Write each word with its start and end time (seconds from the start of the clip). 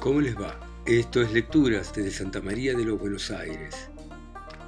¿Cómo 0.00 0.22
les 0.22 0.34
va? 0.34 0.58
Esto 0.86 1.20
es 1.20 1.30
Lecturas 1.30 1.92
desde 1.94 2.10
Santa 2.10 2.40
María 2.40 2.74
de 2.74 2.86
los 2.86 2.98
Buenos 2.98 3.30
Aires. 3.30 3.90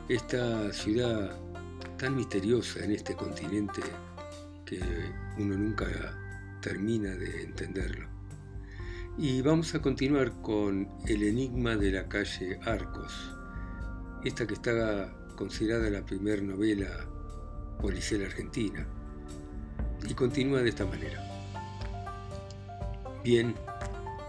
Esta 0.06 0.71
ciudad 0.74 1.40
tan 1.96 2.16
misteriosa 2.16 2.85
en 2.85 2.92
este 2.92 3.16
continente 3.16 3.80
que 4.66 4.79
uno 5.38 5.56
nunca 5.56 5.87
termina 6.60 7.13
de 7.17 7.45
entenderlo. 7.45 8.06
Y 9.17 9.40
vamos 9.40 9.74
a 9.74 9.81
continuar 9.81 10.42
con 10.42 10.87
El 11.06 11.22
enigma 11.22 11.76
de 11.76 11.92
la 11.92 12.08
calle 12.08 12.60
Arcos, 12.64 13.35
esta 14.24 14.46
que 14.46 14.53
está 14.53 15.17
considerada 15.35 15.88
la 15.88 16.05
primera 16.05 16.42
novela 16.42 17.06
policial 17.80 18.24
argentina. 18.27 18.87
Y 20.06 20.12
continúa 20.12 20.60
de 20.60 20.69
esta 20.69 20.84
manera. 20.84 21.27
Bien, 23.24 23.55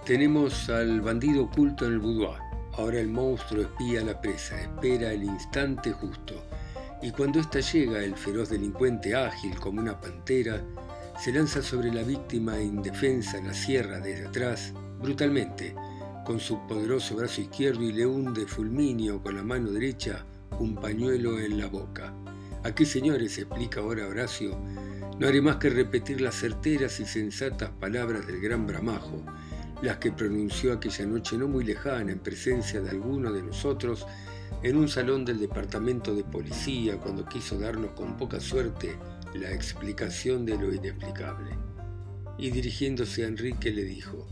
tenemos 0.05 0.69
al 0.69 0.99
bandido 0.99 1.43
oculto 1.43 1.85
en 1.85 1.93
el 1.93 1.99
boudoir. 1.99 2.39
Ahora 2.73 2.99
el 2.99 3.07
monstruo 3.07 3.61
espía 3.61 4.01
a 4.01 4.03
la 4.03 4.19
presa, 4.19 4.59
espera 4.59 5.13
el 5.13 5.23
instante 5.23 5.91
justo. 5.91 6.43
Y 7.01 7.11
cuando 7.11 7.39
ésta 7.39 7.59
llega, 7.59 8.03
el 8.03 8.15
feroz 8.15 8.49
delincuente, 8.49 9.15
ágil 9.15 9.57
como 9.59 9.79
una 9.79 9.99
pantera, 9.99 10.61
se 11.19 11.31
lanza 11.31 11.61
sobre 11.61 11.93
la 11.93 12.03
víctima 12.03 12.59
indefensa, 12.59 13.39
la 13.41 13.53
sierra 13.53 13.99
desde 13.99 14.27
atrás, 14.27 14.73
brutalmente, 15.01 15.73
con 16.25 16.39
su 16.39 16.59
poderoso 16.67 17.15
brazo 17.15 17.41
izquierdo 17.41 17.83
y 17.83 17.93
le 17.93 18.05
hunde 18.05 18.45
fulminio 18.45 19.21
con 19.21 19.35
la 19.35 19.43
mano 19.43 19.71
derecha 19.71 20.25
un 20.59 20.75
pañuelo 20.75 21.39
en 21.39 21.59
la 21.59 21.67
boca. 21.67 22.13
Aquí, 22.63 22.85
señores, 22.85 23.37
explica 23.37 23.79
ahora 23.79 24.07
Horacio, 24.07 24.57
no 25.19 25.27
haré 25.27 25.41
más 25.41 25.57
que 25.57 25.69
repetir 25.69 26.19
las 26.19 26.35
certeras 26.35 26.99
y 26.99 27.05
sensatas 27.05 27.69
palabras 27.79 28.25
del 28.25 28.41
gran 28.41 28.65
Bramajo, 28.65 29.23
las 29.81 29.97
que 29.97 30.11
pronunció 30.11 30.73
aquella 30.73 31.05
noche 31.05 31.37
no 31.37 31.47
muy 31.47 31.63
lejana 31.63 32.11
en 32.11 32.19
presencia 32.19 32.81
de 32.81 32.89
alguno 32.89 33.31
de 33.31 33.43
nosotros 33.43 34.05
en 34.61 34.77
un 34.77 34.87
salón 34.87 35.25
del 35.25 35.39
departamento 35.39 36.15
de 36.15 36.23
policía 36.23 36.97
cuando 36.97 37.25
quiso 37.25 37.59
darnos 37.59 37.91
con 37.91 38.15
poca 38.15 38.39
suerte 38.39 38.95
la 39.33 39.51
explicación 39.51 40.45
de 40.45 40.57
lo 40.57 40.73
inexplicable. 40.73 41.51
Y 42.37 42.49
dirigiéndose 42.49 43.25
a 43.25 43.27
Enrique 43.27 43.71
le 43.71 43.83
dijo, 43.83 44.27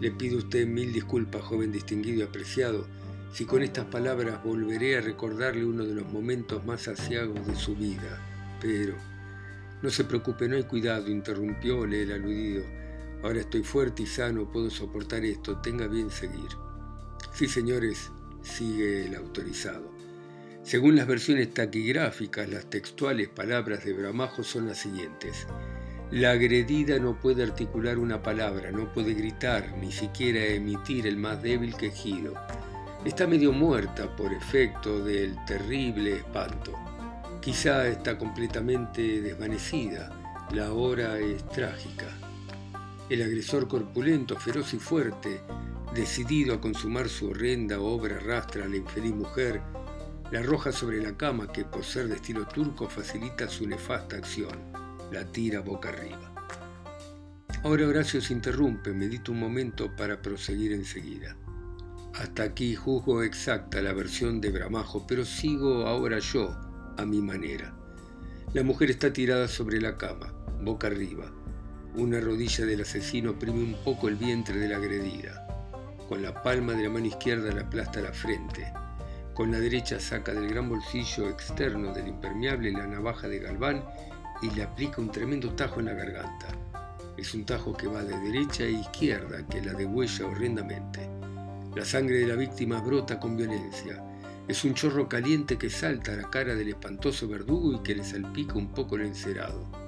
le 0.00 0.10
pido 0.10 0.38
usted 0.38 0.66
mil 0.66 0.92
disculpas, 0.92 1.42
joven 1.42 1.72
distinguido 1.72 2.20
y 2.20 2.22
apreciado, 2.22 2.86
si 3.34 3.44
con 3.44 3.62
estas 3.62 3.84
palabras 3.84 4.42
volveré 4.42 4.96
a 4.96 5.02
recordarle 5.02 5.64
uno 5.64 5.84
de 5.84 5.94
los 5.94 6.10
momentos 6.10 6.64
más 6.64 6.88
asiagos 6.88 7.46
de 7.46 7.54
su 7.54 7.76
vida. 7.76 8.18
Pero, 8.60 8.94
no 9.82 9.90
se 9.90 10.04
preocupe, 10.04 10.48
no 10.48 10.56
hay 10.56 10.64
cuidado, 10.64 11.10
interrumpióle 11.10 12.02
el 12.02 12.12
aludido. 12.12 12.64
Ahora 13.22 13.40
estoy 13.40 13.62
fuerte 13.62 14.04
y 14.04 14.06
sano, 14.06 14.50
puedo 14.50 14.70
soportar 14.70 15.24
esto, 15.24 15.58
tenga 15.58 15.86
bien 15.86 16.10
seguir. 16.10 16.48
Sí, 17.32 17.46
señores, 17.46 18.10
sigue 18.42 19.06
el 19.06 19.14
autorizado. 19.14 19.90
Según 20.62 20.96
las 20.96 21.06
versiones 21.06 21.52
taquigráficas, 21.52 22.48
las 22.48 22.70
textuales 22.70 23.28
palabras 23.28 23.84
de 23.84 23.92
Bramajo 23.92 24.42
son 24.42 24.68
las 24.68 24.78
siguientes. 24.78 25.46
La 26.10 26.32
agredida 26.32 26.98
no 26.98 27.20
puede 27.20 27.42
articular 27.42 27.98
una 27.98 28.22
palabra, 28.22 28.70
no 28.72 28.92
puede 28.92 29.14
gritar, 29.14 29.76
ni 29.78 29.92
siquiera 29.92 30.44
emitir 30.44 31.06
el 31.06 31.16
más 31.16 31.42
débil 31.42 31.74
quejido. 31.76 32.34
Está 33.04 33.26
medio 33.26 33.52
muerta 33.52 34.14
por 34.16 34.32
efecto 34.32 35.04
del 35.04 35.36
terrible 35.46 36.16
espanto. 36.16 36.72
Quizá 37.40 37.86
está 37.86 38.18
completamente 38.18 39.20
desvanecida. 39.20 40.10
La 40.52 40.72
hora 40.72 41.18
es 41.18 41.46
trágica. 41.48 42.06
El 43.10 43.22
agresor 43.22 43.66
corpulento, 43.66 44.36
feroz 44.36 44.72
y 44.72 44.78
fuerte, 44.78 45.40
decidido 45.92 46.54
a 46.54 46.60
consumar 46.60 47.08
su 47.08 47.30
horrenda 47.30 47.80
obra, 47.80 48.14
arrastra 48.14 48.64
a 48.64 48.68
la 48.68 48.76
infeliz 48.76 49.12
mujer, 49.12 49.60
la 50.30 50.38
arroja 50.38 50.70
sobre 50.70 51.02
la 51.02 51.16
cama 51.16 51.50
que, 51.50 51.64
por 51.64 51.82
ser 51.82 52.06
de 52.06 52.14
estilo 52.14 52.46
turco, 52.46 52.88
facilita 52.88 53.48
su 53.48 53.66
nefasta 53.66 54.16
acción, 54.16 54.56
la 55.10 55.24
tira 55.24 55.58
boca 55.58 55.88
arriba. 55.88 56.32
Ahora 57.64 57.88
Horacio 57.88 58.20
se 58.20 58.32
interrumpe, 58.32 58.92
medita 58.92 59.32
un 59.32 59.40
momento 59.40 59.90
para 59.96 60.22
proseguir 60.22 60.72
enseguida. 60.72 61.36
Hasta 62.14 62.44
aquí 62.44 62.76
juzgo 62.76 63.24
exacta 63.24 63.82
la 63.82 63.92
versión 63.92 64.40
de 64.40 64.52
Bramajo, 64.52 65.04
pero 65.08 65.24
sigo 65.24 65.88
ahora 65.88 66.20
yo, 66.20 66.56
a 66.96 67.04
mi 67.04 67.20
manera. 67.20 67.74
La 68.54 68.62
mujer 68.62 68.88
está 68.88 69.12
tirada 69.12 69.48
sobre 69.48 69.80
la 69.80 69.98
cama, 69.98 70.32
boca 70.62 70.86
arriba, 70.86 71.32
una 71.96 72.20
rodilla 72.20 72.64
del 72.64 72.82
asesino 72.82 73.32
oprime 73.32 73.58
un 73.58 73.76
poco 73.84 74.08
el 74.08 74.14
vientre 74.14 74.58
de 74.58 74.68
la 74.68 74.76
agredida. 74.76 75.46
Con 76.08 76.22
la 76.22 76.42
palma 76.42 76.72
de 76.72 76.84
la 76.84 76.90
mano 76.90 77.06
izquierda 77.06 77.52
la 77.52 77.62
aplasta 77.62 78.00
la 78.00 78.12
frente. 78.12 78.72
Con 79.34 79.50
la 79.50 79.58
derecha 79.58 79.98
saca 79.98 80.32
del 80.32 80.48
gran 80.48 80.68
bolsillo 80.68 81.28
externo 81.28 81.92
del 81.92 82.08
impermeable 82.08 82.70
la 82.72 82.86
navaja 82.86 83.26
de 83.26 83.40
galván 83.40 83.84
y 84.40 84.50
le 84.50 84.62
aplica 84.62 85.00
un 85.00 85.10
tremendo 85.10 85.50
tajo 85.54 85.80
en 85.80 85.86
la 85.86 85.94
garganta. 85.94 86.46
Es 87.16 87.34
un 87.34 87.44
tajo 87.44 87.76
que 87.76 87.88
va 87.88 88.04
de 88.04 88.16
derecha 88.18 88.64
e 88.64 88.70
izquierda, 88.70 89.46
que 89.48 89.60
la 89.60 89.72
degüella 89.72 90.26
horrendamente. 90.26 91.08
La 91.74 91.84
sangre 91.84 92.18
de 92.18 92.26
la 92.26 92.36
víctima 92.36 92.80
brota 92.80 93.18
con 93.18 93.36
violencia. 93.36 94.02
Es 94.46 94.64
un 94.64 94.74
chorro 94.74 95.08
caliente 95.08 95.58
que 95.58 95.70
salta 95.70 96.12
a 96.12 96.16
la 96.16 96.30
cara 96.30 96.54
del 96.54 96.68
espantoso 96.68 97.28
verdugo 97.28 97.72
y 97.72 97.80
que 97.80 97.96
le 97.96 98.04
salpica 98.04 98.54
un 98.54 98.68
poco 98.68 98.96
el 98.96 99.02
encerado 99.02 99.79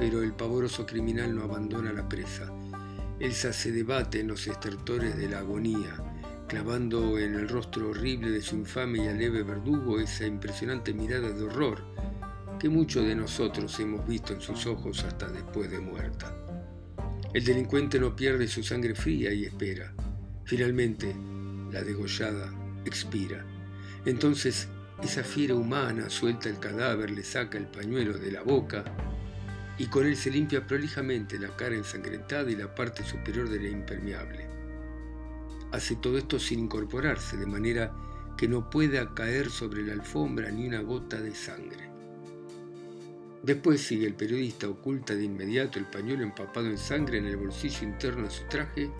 pero 0.00 0.22
el 0.22 0.32
pavoroso 0.32 0.86
criminal 0.86 1.36
no 1.36 1.42
abandona 1.42 1.92
la 1.92 2.08
presa. 2.08 2.50
Elsa 3.18 3.52
se 3.52 3.70
debate 3.70 4.20
en 4.20 4.28
los 4.28 4.46
estertores 4.46 5.14
de 5.14 5.28
la 5.28 5.40
agonía, 5.40 5.94
clavando 6.48 7.18
en 7.18 7.34
el 7.34 7.46
rostro 7.50 7.90
horrible 7.90 8.30
de 8.30 8.40
su 8.40 8.56
infame 8.56 9.04
y 9.04 9.08
aleve 9.08 9.42
verdugo 9.42 10.00
esa 10.00 10.26
impresionante 10.26 10.94
mirada 10.94 11.28
de 11.28 11.42
horror 11.42 11.84
que 12.58 12.70
muchos 12.70 13.04
de 13.04 13.14
nosotros 13.14 13.78
hemos 13.78 14.06
visto 14.08 14.32
en 14.32 14.40
sus 14.40 14.66
ojos 14.66 15.04
hasta 15.04 15.28
después 15.28 15.70
de 15.70 15.80
muerta. 15.80 16.34
El 17.34 17.44
delincuente 17.44 18.00
no 18.00 18.16
pierde 18.16 18.48
su 18.48 18.62
sangre 18.62 18.94
fría 18.94 19.34
y 19.34 19.44
espera. 19.44 19.92
Finalmente, 20.44 21.14
la 21.70 21.82
degollada 21.82 22.50
expira. 22.86 23.44
Entonces, 24.06 24.66
esa 25.02 25.22
fiera 25.22 25.54
humana 25.54 26.08
suelta 26.08 26.48
el 26.48 26.58
cadáver, 26.58 27.10
le 27.10 27.22
saca 27.22 27.58
el 27.58 27.66
pañuelo 27.66 28.16
de 28.16 28.32
la 28.32 28.42
boca 28.42 28.84
y 29.80 29.86
con 29.86 30.04
él 30.04 30.14
se 30.14 30.30
limpia 30.30 30.66
prolijamente 30.66 31.38
la 31.38 31.56
cara 31.56 31.74
ensangrentada 31.74 32.50
y 32.50 32.54
la 32.54 32.74
parte 32.74 33.02
superior 33.02 33.48
de 33.48 33.60
la 33.60 33.68
impermeable. 33.70 34.46
Hace 35.72 35.96
todo 35.96 36.18
esto 36.18 36.38
sin 36.38 36.58
incorporarse, 36.58 37.38
de 37.38 37.46
manera 37.46 37.90
que 38.36 38.46
no 38.46 38.68
pueda 38.68 39.14
caer 39.14 39.48
sobre 39.48 39.82
la 39.82 39.94
alfombra 39.94 40.50
ni 40.50 40.66
una 40.66 40.82
gota 40.82 41.18
de 41.18 41.34
sangre. 41.34 41.88
Después 43.42 43.80
sigue 43.80 44.06
el 44.06 44.12
periodista, 44.12 44.68
oculta 44.68 45.14
de 45.14 45.24
inmediato 45.24 45.78
el 45.78 45.86
pañuelo 45.86 46.24
empapado 46.24 46.66
en 46.66 46.76
sangre 46.76 47.16
en 47.16 47.24
el 47.24 47.38
bolsillo 47.38 47.82
interno 47.84 48.24
de 48.24 48.30
su 48.30 48.44
traje 48.48 48.90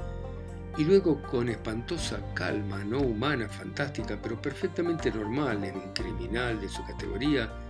y 0.79 0.85
luego 0.85 1.21
con 1.25 1.51
espantosa 1.51 2.23
calma, 2.33 2.83
no 2.85 3.01
humana, 3.01 3.51
fantástica, 3.51 4.19
pero 4.23 4.41
perfectamente 4.41 5.11
normal 5.11 5.63
en 5.63 5.77
un 5.77 5.93
criminal 5.93 6.59
de 6.59 6.71
su 6.71 6.83
categoría, 6.87 7.70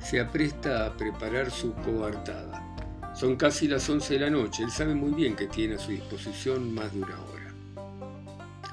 se 0.00 0.20
apresta 0.20 0.86
a 0.86 0.96
preparar 0.96 1.50
su 1.50 1.74
coartada. 1.74 2.64
Son 3.14 3.36
casi 3.36 3.66
las 3.66 3.88
11 3.88 4.14
de 4.14 4.20
la 4.20 4.30
noche, 4.30 4.62
él 4.62 4.70
sabe 4.70 4.94
muy 4.94 5.12
bien 5.12 5.34
que 5.34 5.46
tiene 5.46 5.74
a 5.74 5.78
su 5.78 5.90
disposición 5.90 6.72
más 6.72 6.92
de 6.92 7.02
una 7.02 7.20
hora. 7.20 7.54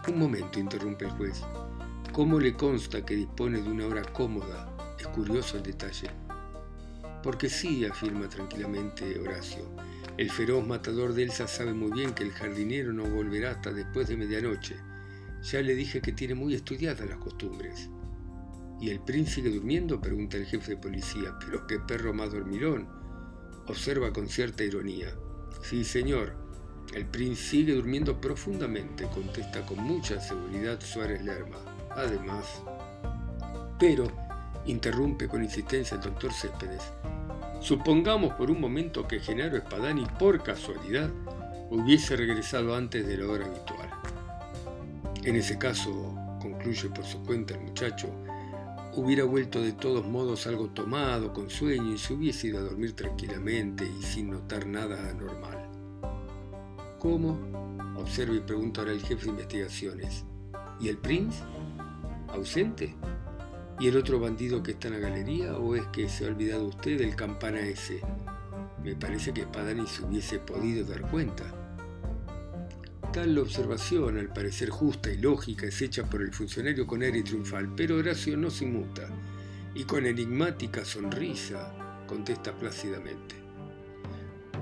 Un 0.07 0.19
momento, 0.19 0.59
interrumpe 0.59 1.05
el 1.05 1.11
juez. 1.11 1.41
¿Cómo 2.11 2.39
le 2.39 2.53
consta 2.53 3.03
que 3.03 3.15
dispone 3.15 3.61
de 3.61 3.69
una 3.69 3.87
hora 3.87 4.03
cómoda? 4.03 4.69
Es 4.99 5.07
curioso 5.07 5.57
el 5.57 5.63
detalle. 5.63 6.09
Porque 7.23 7.49
sí, 7.49 7.85
afirma 7.85 8.29
tranquilamente 8.29 9.19
Horacio. 9.19 9.65
El 10.15 10.29
feroz 10.29 10.65
matador 10.65 11.13
de 11.13 11.23
Elsa 11.23 11.47
sabe 11.47 11.73
muy 11.73 11.91
bien 11.91 12.13
que 12.13 12.23
el 12.23 12.31
jardinero 12.31 12.93
no 12.93 13.03
volverá 13.03 13.51
hasta 13.51 13.73
después 13.73 14.07
de 14.07 14.15
medianoche. 14.15 14.77
Ya 15.41 15.61
le 15.61 15.73
dije 15.73 16.01
que 16.01 16.13
tiene 16.13 16.35
muy 16.35 16.53
estudiadas 16.53 17.09
las 17.09 17.17
costumbres. 17.17 17.89
¿Y 18.79 18.89
el 18.89 18.99
príncipe 18.99 19.49
durmiendo? 19.49 20.01
pregunta 20.01 20.37
el 20.37 20.45
jefe 20.45 20.71
de 20.71 20.77
policía. 20.77 21.35
Pero 21.39 21.65
qué 21.67 21.79
perro 21.79 22.13
más 22.13 22.31
dormilón. 22.31 22.87
Observa 23.67 24.11
con 24.11 24.27
cierta 24.27 24.63
ironía. 24.63 25.09
Sí, 25.61 25.83
señor. 25.83 26.35
El 26.93 27.05
príncipe 27.05 27.49
sigue 27.49 27.73
durmiendo 27.73 28.21
profundamente, 28.21 29.05
contesta 29.13 29.65
con 29.65 29.79
mucha 29.79 30.19
seguridad 30.21 30.79
Suárez 30.81 31.23
Lerma. 31.23 31.57
Además. 31.91 32.61
Pero, 33.79 34.05
interrumpe 34.65 35.27
con 35.27 35.43
insistencia 35.43 35.95
el 35.95 36.03
doctor 36.03 36.31
Céspedes, 36.31 36.83
supongamos 37.59 38.33
por 38.35 38.49
un 38.49 38.61
momento 38.61 39.07
que 39.07 39.19
Genaro 39.19 39.57
Espadani, 39.57 40.05
por 40.19 40.41
casualidad, 40.43 41.09
hubiese 41.69 42.15
regresado 42.15 42.75
antes 42.75 43.05
de 43.05 43.17
la 43.17 43.27
hora 43.27 43.45
habitual. 43.45 43.89
En 45.23 45.35
ese 45.35 45.57
caso, 45.57 46.15
concluye 46.39 46.89
por 46.89 47.03
su 47.03 47.23
cuenta 47.23 47.55
el 47.55 47.61
muchacho, 47.61 48.09
hubiera 48.95 49.23
vuelto 49.23 49.61
de 49.61 49.73
todos 49.73 50.05
modos 50.05 50.47
algo 50.47 50.69
tomado, 50.69 51.33
con 51.33 51.49
sueño, 51.49 51.93
y 51.93 51.97
se 51.97 52.13
hubiese 52.13 52.47
ido 52.47 52.59
a 52.59 52.63
dormir 52.63 52.93
tranquilamente 52.93 53.85
y 53.85 54.03
sin 54.03 54.31
notar 54.31 54.65
nada 54.65 55.09
anormal. 55.09 55.69
¿Cómo? 56.99 57.37
observa 57.97 58.35
y 58.35 58.39
pregunta 58.39 58.81
ahora 58.81 58.93
el 58.93 59.01
jefe 59.01 59.25
de 59.25 59.31
investigaciones. 59.31 60.25
¿Y 60.79 60.89
el 60.89 60.97
Prince? 60.97 61.41
¿Ausente? 62.27 62.95
¿Y 63.79 63.87
el 63.87 63.97
otro 63.97 64.19
bandido 64.19 64.61
que 64.61 64.71
está 64.71 64.89
en 64.89 64.93
la 64.95 65.09
galería? 65.09 65.57
¿O 65.57 65.75
es 65.75 65.85
que 65.87 66.07
se 66.07 66.25
ha 66.25 66.27
olvidado 66.27 66.65
usted 66.65 66.99
del 66.99 67.15
campana 67.15 67.59
ese? 67.59 68.01
Me 68.83 68.95
parece 68.95 69.33
que 69.33 69.43
Spadani 69.43 69.87
se 69.87 70.03
hubiese 70.03 70.39
podido 70.39 70.85
dar 70.85 71.09
cuenta. 71.09 71.43
Tal 73.15 73.37
observación, 73.37 74.17
al 74.17 74.27
parecer 74.27 74.69
justa 74.69 75.09
y 75.09 75.17
lógica, 75.17 75.67
es 75.67 75.81
hecha 75.81 76.03
por 76.09 76.21
el 76.21 76.33
funcionario 76.33 76.85
con 76.85 77.01
aire 77.01 77.23
triunfal, 77.23 77.73
pero 77.73 77.95
Horacio 77.95 78.35
no 78.35 78.49
se 78.49 78.65
inmuta 78.65 79.07
y 79.73 79.85
con 79.85 80.05
enigmática 80.05 80.83
sonrisa 80.83 82.03
contesta 82.07 82.51
plácidamente. 82.51 83.35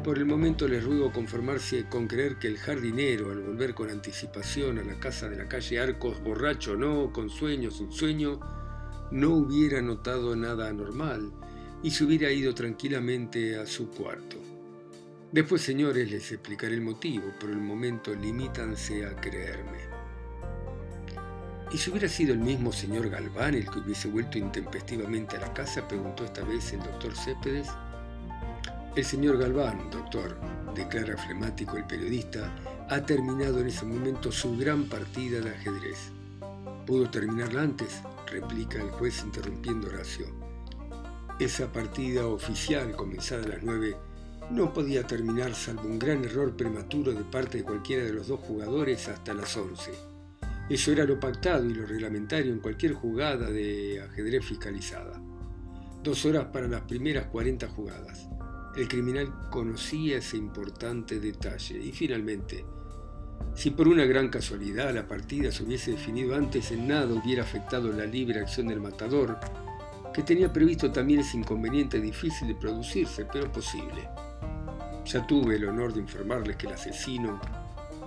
Por 0.03 0.19
el 0.19 0.25
momento 0.25 0.67
les 0.67 0.83
ruego 0.83 1.11
conformarse 1.11 1.89
con 1.89 2.05
creer 2.05 2.37
que 2.37 2.47
el 2.47 2.59
jardinero, 2.59 3.31
al 3.31 3.41
volver 3.41 3.73
con 3.73 3.89
anticipación 3.89 4.77
a 4.77 4.83
la 4.83 4.99
casa 4.99 5.27
de 5.27 5.37
la 5.37 5.47
calle 5.47 5.79
Arcos, 5.79 6.21
borracho 6.21 6.73
o 6.73 6.75
no, 6.75 7.11
con 7.11 7.31
sueño, 7.31 7.71
sin 7.71 7.91
sueño, 7.91 8.39
no 9.09 9.31
hubiera 9.31 9.81
notado 9.81 10.35
nada 10.35 10.67
anormal 10.67 11.33
y 11.81 11.89
se 11.89 12.03
hubiera 12.03 12.31
ido 12.31 12.53
tranquilamente 12.53 13.57
a 13.57 13.65
su 13.65 13.89
cuarto. 13.89 14.42
Después, 15.33 15.63
señores, 15.63 16.11
les 16.11 16.31
explicaré 16.31 16.75
el 16.75 16.81
motivo, 16.81 17.33
por 17.39 17.49
el 17.49 17.57
momento 17.57 18.13
limítanse 18.13 19.03
a 19.03 19.15
creerme. 19.15 19.79
¿Y 21.71 21.77
si 21.79 21.89
hubiera 21.89 22.07
sido 22.07 22.33
el 22.33 22.39
mismo 22.39 22.71
señor 22.71 23.09
Galván 23.09 23.55
el 23.55 23.67
que 23.67 23.79
hubiese 23.79 24.09
vuelto 24.09 24.37
intempestivamente 24.37 25.37
a 25.37 25.39
la 25.39 25.51
casa? 25.51 25.87
preguntó 25.87 26.23
esta 26.23 26.43
vez 26.43 26.71
el 26.73 26.81
doctor 26.81 27.15
Céspedes. 27.15 27.67
El 28.95 29.03
señor 29.03 29.39
Galván, 29.39 29.89
doctor, 29.89 30.37
declara 30.75 31.17
flemático 31.17 31.77
el 31.77 31.87
periodista, 31.87 32.53
ha 32.91 33.03
terminado 33.03 33.59
en 33.59 33.69
ese 33.69 33.85
momento 33.85 34.31
su 34.31 34.55
gran 34.55 34.83
partida 34.83 35.41
de 35.41 35.49
ajedrez. 35.49 36.11
¿Pudo 36.85 37.09
terminarla 37.09 37.63
antes? 37.63 38.03
replica 38.27 38.77
el 38.79 38.91
juez 38.91 39.23
interrumpiendo 39.23 39.87
Horacio. 39.87 40.27
Esa 41.39 41.71
partida 41.71 42.27
oficial, 42.27 42.95
comenzada 42.95 43.45
a 43.45 43.47
las 43.47 43.63
nueve, 43.63 43.97
no 44.49 44.73
podía 44.73 45.05
terminar 45.07 45.55
salvo 45.55 45.83
un 45.83 45.99
gran 45.99 46.23
error 46.23 46.55
prematuro 46.55 47.13
de 47.13 47.23
parte 47.23 47.59
de 47.59 47.63
cualquiera 47.63 48.03
de 48.03 48.13
los 48.13 48.27
dos 48.27 48.39
jugadores 48.39 49.07
hasta 49.07 49.33
las 49.33 49.55
once. 49.57 49.91
Eso 50.69 50.91
era 50.91 51.05
lo 51.05 51.19
pactado 51.19 51.69
y 51.69 51.73
lo 51.73 51.85
reglamentario 51.85 52.51
en 52.53 52.59
cualquier 52.59 52.93
jugada 52.93 53.49
de 53.49 54.01
ajedrez 54.01 54.45
fiscalizada. 54.45 55.21
Dos 56.01 56.25
horas 56.25 56.45
para 56.45 56.67
las 56.67 56.81
primeras 56.81 57.27
40 57.27 57.67
jugadas. 57.69 58.29
El 58.75 58.87
criminal 58.87 59.49
conocía 59.49 60.17
ese 60.17 60.37
importante 60.37 61.19
detalle 61.19 61.77
y 61.77 61.91
finalmente, 61.91 62.65
si 63.55 63.71
por 63.71 63.87
una 63.87 64.05
gran 64.05 64.29
casualidad 64.29 64.93
la 64.93 65.07
partida 65.07 65.51
se 65.51 65.63
hubiese 65.63 65.91
definido 65.91 66.35
antes, 66.35 66.71
en 66.71 66.87
nada 66.87 67.13
hubiera 67.13 67.43
afectado 67.43 67.91
la 67.91 68.05
libre 68.05 68.39
acción 68.39 68.67
del 68.67 68.81
matador, 68.81 69.37
que 70.13 70.23
tenía 70.23 70.51
previsto 70.51 70.91
también 70.91 71.19
ese 71.19 71.37
inconveniente 71.37 71.99
difícil 71.99 72.47
de 72.47 72.55
producirse, 72.55 73.25
pero 73.25 73.51
posible. 73.51 74.07
Ya 75.05 75.25
tuve 75.27 75.55
el 75.55 75.65
honor 75.65 75.93
de 75.93 75.99
informarles 75.99 76.55
que 76.55 76.67
el 76.67 76.73
asesino 76.73 77.39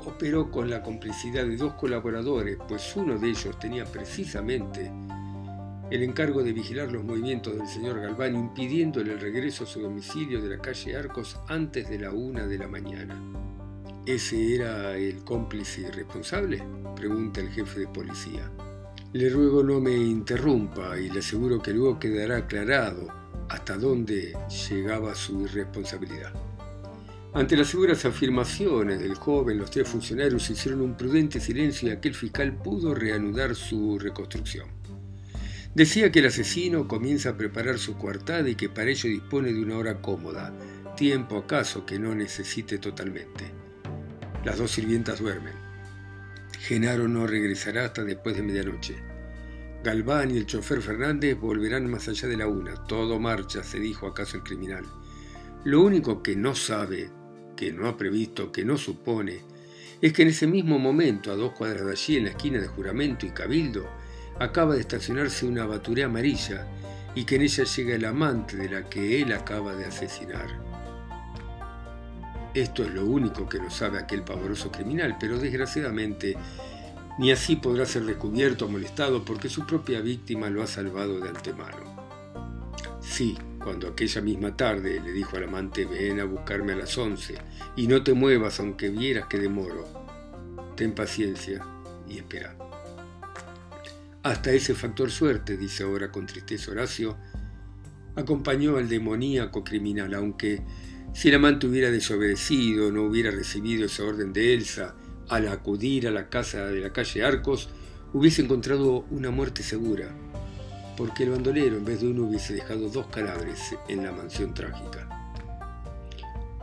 operó 0.04 0.50
con 0.50 0.70
la 0.70 0.82
complicidad 0.82 1.44
de 1.44 1.56
dos 1.56 1.74
colaboradores, 1.74 2.58
pues 2.68 2.94
uno 2.96 3.18
de 3.18 3.28
ellos 3.28 3.58
tenía 3.58 3.84
precisamente 3.84 4.90
el 5.90 6.02
encargo 6.02 6.42
de 6.42 6.52
vigilar 6.52 6.90
los 6.90 7.04
movimientos 7.04 7.56
del 7.56 7.68
señor 7.68 8.00
Galván, 8.00 8.34
impidiéndole 8.34 9.12
el 9.12 9.20
regreso 9.20 9.64
a 9.64 9.66
su 9.66 9.80
domicilio 9.80 10.40
de 10.40 10.56
la 10.56 10.62
calle 10.62 10.96
Arcos 10.96 11.38
antes 11.48 11.88
de 11.88 11.98
la 11.98 12.10
una 12.10 12.46
de 12.46 12.58
la 12.58 12.66
mañana. 12.66 13.20
¿Ese 14.04 14.54
era 14.54 14.96
el 14.96 15.22
cómplice 15.24 15.90
responsable? 15.92 16.62
pregunta 16.96 17.40
el 17.40 17.50
jefe 17.50 17.80
de 17.80 17.88
policía. 17.88 18.50
Le 19.12 19.28
ruego 19.28 19.62
no 19.62 19.80
me 19.80 19.94
interrumpa 19.94 20.98
y 20.98 21.08
le 21.08 21.20
aseguro 21.20 21.62
que 21.62 21.72
luego 21.72 21.98
quedará 21.98 22.38
aclarado 22.38 23.06
hasta 23.48 23.76
dónde 23.76 24.36
llegaba 24.68 25.14
su 25.14 25.42
irresponsabilidad. 25.42 26.32
Ante 27.36 27.54
las 27.54 27.68
seguras 27.68 28.02
afirmaciones 28.06 28.98
del 28.98 29.14
joven, 29.14 29.58
los 29.58 29.70
tres 29.70 29.86
funcionarios 29.86 30.48
hicieron 30.48 30.80
un 30.80 30.96
prudente 30.96 31.38
silencio 31.38 31.86
y 31.86 31.90
aquel 31.90 32.14
fiscal 32.14 32.54
pudo 32.54 32.94
reanudar 32.94 33.54
su 33.54 33.98
reconstrucción. 33.98 34.66
Decía 35.74 36.10
que 36.10 36.20
el 36.20 36.28
asesino 36.28 36.88
comienza 36.88 37.28
a 37.28 37.36
preparar 37.36 37.78
su 37.78 37.98
coartada 37.98 38.48
y 38.48 38.54
que 38.54 38.70
para 38.70 38.88
ello 38.88 39.10
dispone 39.10 39.52
de 39.52 39.60
una 39.60 39.76
hora 39.76 40.00
cómoda, 40.00 40.50
tiempo 40.96 41.36
acaso 41.36 41.84
que 41.84 41.98
no 41.98 42.14
necesite 42.14 42.78
totalmente. 42.78 43.52
Las 44.42 44.56
dos 44.56 44.70
sirvientas 44.70 45.20
duermen. 45.20 45.52
Genaro 46.60 47.06
no 47.06 47.26
regresará 47.26 47.84
hasta 47.84 48.02
después 48.02 48.34
de 48.34 48.44
medianoche. 48.44 48.94
Galván 49.84 50.30
y 50.30 50.38
el 50.38 50.46
chofer 50.46 50.80
Fernández 50.80 51.38
volverán 51.38 51.90
más 51.90 52.08
allá 52.08 52.28
de 52.28 52.38
la 52.38 52.46
una. 52.46 52.82
Todo 52.86 53.20
marcha, 53.20 53.62
se 53.62 53.78
dijo 53.78 54.06
acaso 54.06 54.38
el 54.38 54.42
criminal. 54.42 54.86
Lo 55.64 55.82
único 55.82 56.22
que 56.22 56.34
no 56.34 56.54
sabe 56.54 57.10
que 57.56 57.72
no 57.72 57.88
ha 57.88 57.96
previsto, 57.96 58.52
que 58.52 58.64
no 58.64 58.76
supone, 58.76 59.40
es 60.00 60.12
que 60.12 60.22
en 60.22 60.28
ese 60.28 60.46
mismo 60.46 60.78
momento, 60.78 61.32
a 61.32 61.36
dos 61.36 61.52
cuadras 61.52 61.86
de 61.86 61.92
allí, 61.92 62.16
en 62.16 62.24
la 62.24 62.30
esquina 62.30 62.60
de 62.60 62.68
Juramento 62.68 63.26
y 63.26 63.30
Cabildo, 63.30 63.88
acaba 64.38 64.74
de 64.74 64.80
estacionarse 64.80 65.46
una 65.46 65.66
baturé 65.66 66.04
amarilla 66.04 66.66
y 67.14 67.24
que 67.24 67.36
en 67.36 67.42
ella 67.42 67.64
llega 67.64 67.94
el 67.94 68.04
amante 68.04 68.56
de 68.56 68.68
la 68.68 68.88
que 68.88 69.22
él 69.22 69.32
acaba 69.32 69.74
de 69.74 69.86
asesinar. 69.86 70.46
Esto 72.52 72.84
es 72.84 72.90
lo 72.90 73.06
único 73.06 73.48
que 73.48 73.58
no 73.58 73.70
sabe 73.70 73.98
aquel 73.98 74.22
pavoroso 74.22 74.70
criminal, 74.70 75.16
pero 75.18 75.38
desgraciadamente 75.38 76.36
ni 77.18 77.32
así 77.32 77.56
podrá 77.56 77.86
ser 77.86 78.04
descubierto 78.04 78.66
o 78.66 78.68
molestado 78.68 79.24
porque 79.24 79.48
su 79.48 79.66
propia 79.66 80.00
víctima 80.00 80.50
lo 80.50 80.62
ha 80.62 80.66
salvado 80.66 81.18
de 81.20 81.30
antemano. 81.30 81.96
Sí, 83.00 83.36
cuando 83.66 83.88
aquella 83.88 84.20
misma 84.20 84.56
tarde 84.56 85.00
le 85.00 85.10
dijo 85.10 85.36
al 85.36 85.42
amante 85.42 85.86
ven 85.86 86.20
a 86.20 86.24
buscarme 86.24 86.74
a 86.74 86.76
las 86.76 86.96
once 86.98 87.34
y 87.74 87.88
no 87.88 88.04
te 88.04 88.12
muevas 88.12 88.60
aunque 88.60 88.90
vieras 88.90 89.26
que 89.26 89.40
demoro. 89.40 89.88
Ten 90.76 90.94
paciencia 90.94 91.66
y 92.08 92.18
espera. 92.18 92.56
Hasta 94.22 94.52
ese 94.52 94.76
factor 94.76 95.10
suerte, 95.10 95.56
dice 95.56 95.82
ahora 95.82 96.12
con 96.12 96.26
tristeza 96.26 96.70
Horacio, 96.70 97.16
acompañó 98.14 98.76
al 98.76 98.88
demoníaco 98.88 99.64
criminal, 99.64 100.14
aunque 100.14 100.62
si 101.12 101.30
el 101.30 101.34
amante 101.34 101.66
hubiera 101.66 101.90
desobedecido, 101.90 102.92
no 102.92 103.02
hubiera 103.02 103.32
recibido 103.32 103.86
esa 103.86 104.04
orden 104.04 104.32
de 104.32 104.54
Elsa, 104.54 104.94
al 105.28 105.48
acudir 105.48 106.06
a 106.06 106.12
la 106.12 106.28
casa 106.28 106.66
de 106.66 106.78
la 106.78 106.92
calle 106.92 107.24
Arcos, 107.24 107.68
hubiese 108.12 108.42
encontrado 108.42 109.06
una 109.10 109.32
muerte 109.32 109.64
segura 109.64 110.14
porque 110.96 111.24
el 111.24 111.30
bandolero 111.30 111.76
en 111.76 111.84
vez 111.84 112.00
de 112.00 112.08
uno 112.08 112.24
hubiese 112.24 112.54
dejado 112.54 112.88
dos 112.88 113.06
cadáveres 113.08 113.76
en 113.88 114.04
la 114.04 114.12
mansión 114.12 114.54
trágica. 114.54 115.08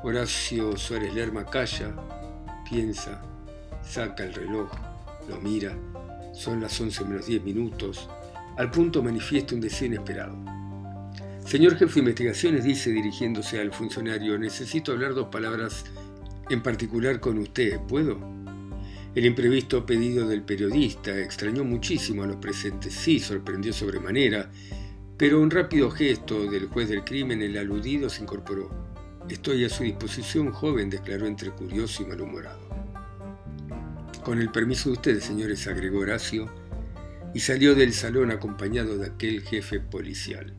Horacio 0.04 0.76
Suárez 0.76 1.14
Lerma 1.14 1.46
calla, 1.46 1.94
piensa, 2.70 3.22
saca 3.82 4.24
el 4.24 4.34
reloj, 4.34 4.70
lo 5.30 5.40
mira, 5.40 5.78
son 6.34 6.62
las 6.62 6.80
11 6.80 7.06
menos 7.06 7.26
10 7.28 7.44
minutos, 7.44 8.10
al 8.58 8.70
punto 8.70 9.02
manifiesta 9.02 9.56
un 9.56 9.62
deseo 9.62 9.88
inesperado. 9.88 10.36
Señor 11.46 11.78
jefe 11.78 11.94
de 11.96 12.00
investigaciones, 12.00 12.64
dice 12.64 12.92
dirigiéndose 12.92 13.60
al 13.60 13.72
funcionario, 13.72 14.38
necesito 14.38 14.92
hablar 14.92 15.14
dos 15.14 15.28
palabras 15.28 15.86
en 16.50 16.62
particular 16.62 17.20
con 17.20 17.38
usted, 17.38 17.80
¿puedo? 17.82 18.43
El 19.16 19.26
imprevisto 19.26 19.86
pedido 19.86 20.28
del 20.28 20.42
periodista 20.42 21.16
extrañó 21.20 21.64
muchísimo 21.64 22.24
a 22.24 22.28
los 22.28 22.38
presentes, 22.38 22.94
sí, 22.94 23.20
sorprendió 23.20 23.72
sobremanera, 23.72 24.50
pero 25.18 25.40
un 25.40 25.52
rápido 25.52 25.92
gesto 25.92 26.50
del 26.50 26.66
juez 26.66 26.90
del 26.90 27.04
crimen, 27.04 27.44
el 27.44 27.58
aludido, 27.58 28.10
se 28.10 28.24
incorporó. 28.24 28.72
Estoy 29.30 29.66
a 29.66 29.70
su 29.70 29.84
disposición, 29.84 30.52
joven, 30.52 30.90
declaró 30.90 31.28
entre 31.28 31.52
curioso 31.52 32.02
y 32.02 32.08
malhumorado. 32.08 32.68
Con 34.24 34.40
el 34.40 34.50
permiso 34.50 34.90
de 34.90 34.94
ustedes, 34.94 35.24
señores, 35.24 35.68
agregó 35.68 36.00
Horacio, 36.00 36.50
y 37.36 37.40
salió 37.40 37.76
del 37.76 37.94
salón 37.94 38.32
acompañado 38.32 38.98
de 38.98 39.08
aquel 39.08 39.42
jefe 39.42 39.80
policial. 39.80 40.56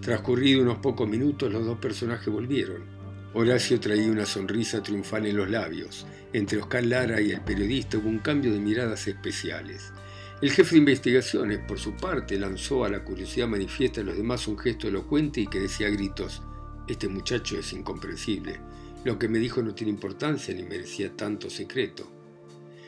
Transcurrido 0.00 0.62
unos 0.62 0.78
pocos 0.78 1.08
minutos, 1.08 1.52
los 1.52 1.66
dos 1.66 1.78
personajes 1.78 2.32
volvieron. 2.32 2.97
Horacio 3.34 3.78
traía 3.78 4.10
una 4.10 4.24
sonrisa 4.24 4.82
triunfal 4.82 5.26
en 5.26 5.36
los 5.36 5.50
labios. 5.50 6.06
Entre 6.32 6.58
Oscar 6.58 6.84
Lara 6.84 7.20
y 7.20 7.32
el 7.32 7.42
periodista 7.42 7.98
hubo 7.98 8.08
un 8.08 8.20
cambio 8.20 8.50
de 8.50 8.58
miradas 8.58 9.06
especiales. 9.06 9.92
El 10.40 10.50
jefe 10.50 10.72
de 10.72 10.78
investigaciones, 10.78 11.58
por 11.58 11.78
su 11.78 11.94
parte, 11.94 12.38
lanzó 12.38 12.84
a 12.84 12.88
la 12.88 13.04
curiosidad 13.04 13.46
manifiesta 13.46 14.00
a 14.00 14.04
los 14.04 14.16
demás 14.16 14.48
un 14.48 14.56
gesto 14.56 14.88
elocuente 14.88 15.42
y 15.42 15.46
que 15.46 15.60
decía 15.60 15.88
a 15.88 15.90
gritos, 15.90 16.42
este 16.88 17.06
muchacho 17.08 17.58
es 17.58 17.70
incomprensible. 17.74 18.60
Lo 19.04 19.18
que 19.18 19.28
me 19.28 19.38
dijo 19.38 19.62
no 19.62 19.74
tiene 19.74 19.92
importancia 19.92 20.54
ni 20.54 20.62
merecía 20.62 21.14
tanto 21.14 21.50
secreto. 21.50 22.10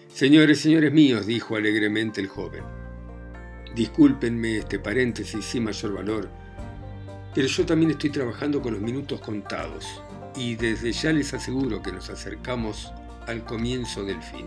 Señores, 0.09 0.59
señores 0.59 0.91
míos, 0.91 1.27
dijo 1.27 1.55
alegremente 1.55 2.21
el 2.23 2.29
joven. 2.29 2.65
Discúlpenme 3.75 4.57
este 4.57 4.79
paréntesis 4.79 5.45
sin 5.45 5.65
mayor 5.65 5.93
valor, 5.93 6.31
pero 7.35 7.47
yo 7.47 7.67
también 7.67 7.91
estoy 7.91 8.09
trabajando 8.09 8.63
con 8.63 8.73
los 8.73 8.83
minutos 8.83 9.21
contados 9.21 9.85
y 10.37 10.57
desde 10.57 10.93
ya 10.93 11.13
les 11.13 11.35
aseguro 11.35 11.83
que 11.83 11.93
nos 11.93 12.11
acercamos 12.11 12.93
al 13.27 13.45
comienzo 13.45 14.05
del 14.05 14.23
fin. 14.23 14.47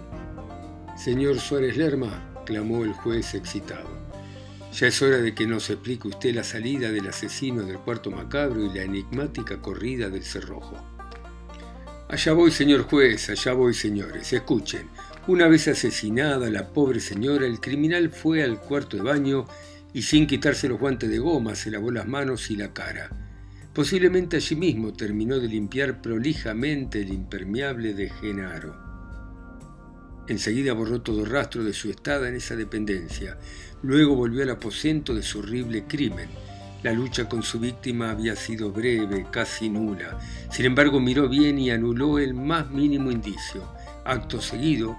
Señor 0.98 1.40
Suárez 1.40 1.78
Lerma, 1.78 2.32
clamó 2.46 2.84
el 2.84 2.94
juez 2.94 3.34
excitado, 3.34 3.90
ya 4.74 4.88
es 4.88 5.02
hora 5.04 5.18
de 5.18 5.36
que 5.36 5.46
nos 5.46 5.70
explique 5.70 6.08
usted 6.08 6.34
la 6.34 6.44
salida 6.44 6.92
del 6.92 7.08
asesino 7.08 7.62
del 7.62 7.78
cuarto 7.78 8.10
macabro 8.10 8.66
y 8.66 8.74
la 8.74 8.82
enigmática 8.82 9.62
corrida 9.62 10.10
del 10.10 10.24
cerrojo. 10.24 10.76
Allá 12.10 12.34
voy, 12.34 12.50
señor 12.52 12.84
juez, 12.84 13.30
allá 13.30 13.54
voy, 13.54 13.74
señores. 13.74 14.34
Escuchen. 14.34 14.90
Una 15.28 15.48
vez 15.48 15.68
asesinada 15.68 16.50
la 16.50 16.70
pobre 16.70 17.00
señora, 17.00 17.46
el 17.46 17.60
criminal 17.60 18.10
fue 18.10 18.44
al 18.44 18.60
cuarto 18.60 18.98
de 18.98 19.04
baño 19.04 19.46
y 19.94 20.02
sin 20.02 20.26
quitarse 20.26 20.68
los 20.68 20.80
guantes 20.80 21.10
de 21.10 21.20
goma 21.20 21.56
se 21.56 21.70
lavó 21.70 21.92
las 21.92 22.08
manos 22.08 22.50
y 22.50 22.56
la 22.56 22.74
cara. 22.74 23.10
Posiblemente 23.74 24.38
allí 24.38 24.56
mismo 24.56 24.94
terminó 24.94 25.40
de 25.40 25.48
limpiar 25.48 26.02
prolijamente 26.02 27.02
el 27.02 27.14
impermeable 27.14 27.94
de 27.94 28.10
Genaro. 28.10 28.76
Enseguida 30.28 30.74
borró 30.74 31.02
todo 31.02 31.26
rastro 31.26 31.64
de 31.64 31.74
su 31.74 31.90
estada 31.90 32.30
en 32.30 32.36
esa 32.36 32.56
dependencia. 32.56 33.38
Luego 33.82 34.16
volvió 34.16 34.44
al 34.44 34.52
aposento 34.52 35.14
de 35.14 35.24
su 35.24 35.40
horrible 35.40 35.86
crimen 35.86 36.30
la 36.84 36.92
lucha 36.92 37.30
con 37.30 37.44
su 37.44 37.62
víctima 37.62 38.12
había 38.12 38.36
sido 38.36 38.70
breve, 38.70 39.26
casi 39.32 39.70
nula. 39.70 40.20
Sin 40.52 40.66
embargo, 40.66 41.00
miró 41.00 41.30
bien 41.30 41.58
y 41.58 41.72
anuló 41.72 42.20
el 42.20 42.34
más 42.34 42.70
mínimo 42.72 43.10
indicio. 43.10 43.64
Acto 44.04 44.42
seguido, 44.42 44.98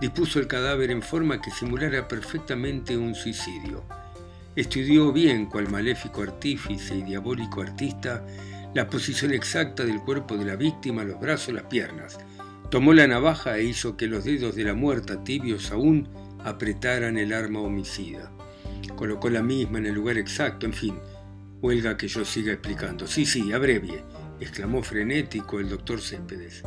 dispuso 0.00 0.38
el 0.40 0.46
cadáver 0.46 0.90
en 0.90 1.02
forma 1.02 1.42
que 1.42 1.50
simulara 1.50 2.08
perfectamente 2.08 2.96
un 2.96 3.14
suicidio. 3.14 3.84
Estudió 4.56 5.12
bien, 5.12 5.46
cual 5.46 5.68
maléfico 5.68 6.22
artífice 6.22 6.96
y 6.96 7.02
diabólico 7.02 7.60
artista, 7.60 8.24
la 8.72 8.88
posición 8.88 9.34
exacta 9.34 9.84
del 9.84 10.00
cuerpo 10.00 10.38
de 10.38 10.46
la 10.46 10.56
víctima, 10.56 11.04
los 11.04 11.20
brazos, 11.20 11.52
las 11.52 11.64
piernas. 11.64 12.18
Tomó 12.70 12.94
la 12.94 13.06
navaja 13.06 13.58
e 13.58 13.64
hizo 13.64 13.98
que 13.98 14.06
los 14.06 14.24
dedos 14.24 14.54
de 14.54 14.64
la 14.64 14.72
muerta, 14.72 15.22
tibios 15.22 15.70
aún, 15.72 16.08
apretaran 16.42 17.18
el 17.18 17.34
arma 17.34 17.60
homicida. 17.60 18.32
Colocó 18.96 19.28
la 19.28 19.42
misma 19.42 19.76
en 19.76 19.86
el 19.86 19.94
lugar 19.94 20.16
exacto, 20.16 20.64
en 20.64 20.72
fin, 20.72 20.94
Huelga 21.60 21.98
que 21.98 22.08
yo 22.08 22.24
siga 22.24 22.52
explicando. 22.52 23.06
Sí, 23.06 23.26
sí, 23.26 23.52
abrevie, 23.52 24.04
exclamó 24.40 24.82
frenético 24.82 25.60
el 25.60 25.68
doctor 25.68 26.00
Céspedes. 26.00 26.62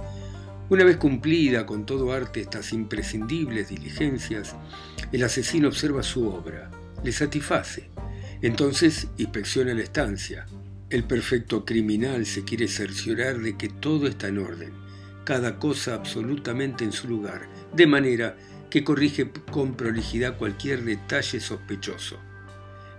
Una 0.69 0.84
vez 0.84 0.98
cumplida 0.98 1.65
con 1.65 1.88
todo 1.88 2.12
arte 2.12 2.41
estas 2.41 2.72
imprescindibles 2.72 3.69
diligencias, 3.69 4.55
el 5.12 5.24
asesino 5.24 5.69
observa 5.69 6.03
su 6.03 6.27
obra, 6.27 6.69
le 7.03 7.12
satisface. 7.12 7.89
Entonces 8.41 9.08
inspecciona 9.18 9.74
la 9.74 9.84
estancia. 9.84 10.46
El 10.89 11.03
perfecto 11.03 11.65
criminal 11.65 12.25
se 12.25 12.44
quiere 12.44 12.68
cerciorar 12.68 13.39
de 13.39 13.58
que 13.58 13.70
todo 13.70 14.08
está 14.08 14.27
en 14.27 14.39
orden, 14.39 14.72
cada 15.24 15.60
cosa 15.60 15.94
absolutamente 15.94 16.84
en 16.84 16.91
su 16.91 17.08
lugar, 17.08 17.48
de 17.74 17.86
manera 17.86 18.38
que 18.70 18.84
corrige 18.84 19.29
con 19.51 19.75
prolijidad 19.75 20.38
cualquier 20.38 20.84
detalle 20.84 21.39
sospechoso. 21.39 22.20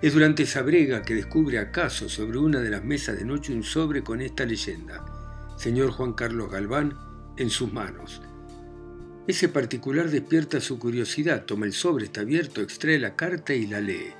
Es 0.03 0.15
durante 0.15 0.45
esa 0.45 0.63
brega 0.63 1.03
que 1.03 1.15
descubre 1.15 1.59
acaso 1.59 2.09
sobre 2.09 2.39
una 2.39 2.61
de 2.61 2.71
las 2.71 2.85
mesas 2.85 3.19
de 3.19 3.25
noche 3.25 3.53
un 3.53 3.63
sobre 3.63 4.03
con 4.03 4.21
esta 4.21 4.45
leyenda. 4.45 5.05
Señor 5.59 5.91
Juan 5.91 6.15
Carlos 6.15 6.51
Galván, 6.51 6.97
en 7.37 7.51
sus 7.51 7.73
manos. 7.73 8.23
Ese 9.27 9.49
particular 9.49 10.11
despierta 10.11 10.61
su 10.61 10.79
curiosidad, 10.79 11.45
toma 11.45 11.67
el 11.67 11.73
sobre, 11.73 12.07
está 12.07 12.23
abierto, 12.23 12.63
extrae 12.63 12.99
la 12.99 13.15
carta 13.17 13.55
y 13.55 13.67
la 13.67 13.81
lee. 13.81 14.13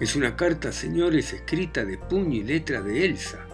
Es 0.00 0.16
una 0.16 0.36
carta, 0.36 0.72
señores, 0.72 1.32
escrita 1.32 1.84
de 1.84 1.98
puño 1.98 2.36
y 2.36 2.42
letra 2.42 2.80
de 2.80 3.04
Elsa. 3.04 3.46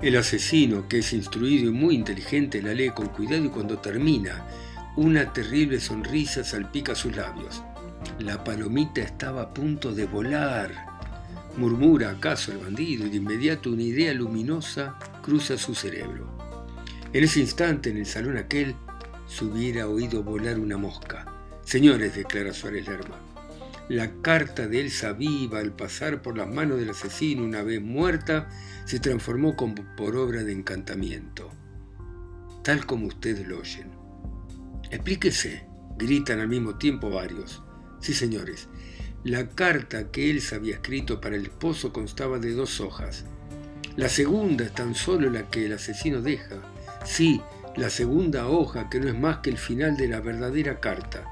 El 0.00 0.16
asesino, 0.16 0.88
que 0.88 0.98
es 0.98 1.12
instruido 1.12 1.68
y 1.68 1.72
muy 1.72 1.94
inteligente, 1.94 2.62
la 2.62 2.72
lee 2.72 2.90
con 2.90 3.08
cuidado 3.08 3.44
y 3.44 3.48
cuando 3.48 3.78
termina, 3.78 4.46
una 4.96 5.32
terrible 5.32 5.80
sonrisa 5.80 6.44
salpica 6.44 6.94
sus 6.94 7.14
labios. 7.16 7.62
La 8.18 8.42
palomita 8.42 9.00
estaba 9.00 9.42
a 9.42 9.54
punto 9.54 9.92
de 9.92 10.06
volar 10.06 10.92
murmura 11.56 12.10
acaso 12.10 12.52
el 12.52 12.58
bandido 12.58 13.06
y 13.06 13.10
de 13.10 13.16
inmediato 13.16 13.70
una 13.70 13.82
idea 13.82 14.14
luminosa 14.14 14.98
cruza 15.22 15.58
su 15.58 15.74
cerebro. 15.74 16.26
En 17.12 17.24
ese 17.24 17.40
instante, 17.40 17.90
en 17.90 17.98
el 17.98 18.06
salón 18.06 18.38
aquel, 18.38 18.74
se 19.32 19.46
hubiera 19.46 19.88
oído 19.88 20.22
volar 20.22 20.58
una 20.58 20.76
mosca. 20.76 21.24
Señores, 21.64 22.14
declara 22.14 22.52
Suárez 22.52 22.86
Lerma, 22.86 23.18
la 23.88 24.10
carta 24.20 24.68
de 24.68 24.80
Elsa 24.80 25.12
viva 25.12 25.58
al 25.58 25.72
pasar 25.72 26.20
por 26.20 26.36
las 26.36 26.48
manos 26.48 26.78
del 26.78 26.90
asesino 26.90 27.42
una 27.42 27.62
vez 27.62 27.80
muerta 27.80 28.48
se 28.84 29.00
transformó 29.00 29.56
como 29.56 29.74
por 29.96 30.16
obra 30.16 30.44
de 30.44 30.52
encantamiento, 30.52 31.50
tal 32.62 32.84
como 32.84 33.06
ustedes 33.06 33.46
lo 33.46 33.60
oyen. 33.60 33.90
Explíquese, 34.90 35.66
gritan 35.96 36.40
al 36.40 36.48
mismo 36.48 36.76
tiempo 36.76 37.08
varios. 37.08 37.62
Sí, 38.00 38.12
señores, 38.12 38.68
la 39.24 39.48
carta 39.48 40.10
que 40.10 40.30
él 40.30 40.42
había 40.52 40.74
escrito 40.74 41.22
para 41.22 41.36
el 41.36 41.46
esposo 41.46 41.92
constaba 41.92 42.38
de 42.38 42.52
dos 42.52 42.80
hojas. 42.80 43.24
La 43.96 44.10
segunda 44.10 44.64
es 44.64 44.74
tan 44.74 44.94
solo 44.94 45.30
la 45.30 45.48
que 45.48 45.64
el 45.66 45.72
asesino 45.72 46.20
deja. 46.20 46.56
Sí, 47.04 47.40
la 47.76 47.88
segunda 47.90 48.48
hoja 48.48 48.90
que 48.90 49.00
no 49.00 49.08
es 49.08 49.18
más 49.18 49.38
que 49.38 49.50
el 49.50 49.58
final 49.58 49.96
de 49.96 50.08
la 50.08 50.20
verdadera 50.20 50.80
carta. 50.80 51.24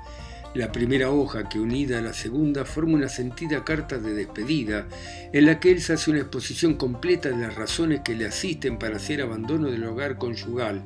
La 0.54 0.72
primera 0.72 1.10
hoja 1.10 1.48
que 1.48 1.60
unida 1.60 1.98
a 1.98 2.02
la 2.02 2.12
segunda 2.12 2.64
forma 2.64 2.94
una 2.94 3.08
sentida 3.08 3.64
carta 3.64 3.98
de 3.98 4.14
despedida 4.14 4.88
en 5.32 5.46
la 5.46 5.60
que 5.60 5.70
él 5.70 5.78
hace 5.78 6.10
una 6.10 6.20
exposición 6.20 6.74
completa 6.74 7.28
de 7.28 7.36
las 7.36 7.54
razones 7.54 8.00
que 8.04 8.16
le 8.16 8.26
asisten 8.26 8.78
para 8.78 8.96
hacer 8.96 9.22
abandono 9.22 9.70
del 9.70 9.84
hogar 9.84 10.18
conyugal. 10.18 10.82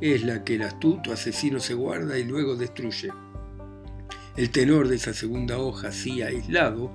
Es 0.00 0.22
la 0.22 0.44
que 0.44 0.56
el 0.56 0.62
astuto 0.62 1.12
asesino 1.12 1.60
se 1.60 1.72
guarda 1.72 2.18
y 2.18 2.24
luego 2.24 2.56
destruye. 2.56 3.10
El 4.36 4.50
tenor 4.50 4.88
de 4.88 4.96
esa 4.96 5.14
segunda 5.14 5.56
hoja, 5.56 5.88
así 5.88 6.20
aislado, 6.20 6.92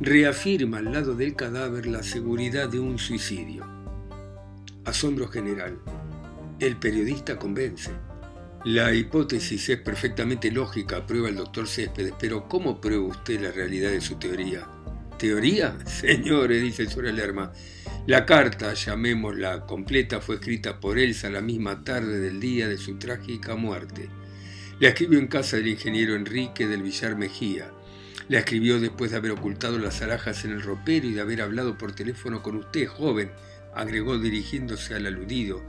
reafirma 0.00 0.78
al 0.78 0.92
lado 0.92 1.14
del 1.14 1.34
cadáver 1.34 1.86
la 1.86 2.02
seguridad 2.02 2.70
de 2.70 2.80
un 2.80 2.98
suicidio. 2.98 3.66
Asombro 4.86 5.28
general. 5.28 5.78
El 6.60 6.76
periodista 6.76 7.38
convence. 7.38 7.92
La 8.64 8.92
hipótesis 8.92 9.68
es 9.68 9.78
perfectamente 9.78 10.50
lógica, 10.50 11.06
prueba 11.06 11.28
el 11.28 11.36
doctor 11.36 11.68
Céspedes, 11.68 12.14
pero 12.18 12.48
¿cómo 12.48 12.80
prueba 12.80 13.04
usted 13.04 13.40
la 13.40 13.52
realidad 13.52 13.90
de 13.90 14.00
su 14.00 14.16
teoría? 14.16 14.66
¿Teoría? 15.20 15.78
Señores, 15.86 16.60
dice 16.60 16.82
el 16.82 17.14
Lerma, 17.14 17.52
la 18.08 18.26
carta, 18.26 18.74
llamémosla 18.74 19.66
completa, 19.66 20.20
fue 20.20 20.34
escrita 20.34 20.80
por 20.80 20.98
Elsa 20.98 21.30
la 21.30 21.42
misma 21.42 21.84
tarde 21.84 22.18
del 22.18 22.40
día 22.40 22.66
de 22.66 22.76
su 22.76 22.98
trágica 22.98 23.54
muerte. 23.54 24.08
La 24.80 24.88
escribió 24.88 25.20
en 25.20 25.28
casa 25.28 25.58
del 25.58 25.68
ingeniero 25.68 26.16
Enrique 26.16 26.66
del 26.66 26.82
Villar 26.82 27.16
Mejía. 27.16 27.70
La 28.28 28.40
escribió 28.40 28.80
después 28.80 29.12
de 29.12 29.18
haber 29.18 29.30
ocultado 29.30 29.78
las 29.78 30.02
alhajas 30.02 30.44
en 30.44 30.50
el 30.50 30.62
ropero 30.62 31.06
y 31.06 31.14
de 31.14 31.20
haber 31.20 31.40
hablado 31.40 31.78
por 31.78 31.92
teléfono 31.92 32.42
con 32.42 32.56
usted, 32.56 32.88
joven, 32.88 33.30
agregó 33.74 34.18
dirigiéndose 34.18 34.94
al 34.94 35.06
aludido. 35.06 35.62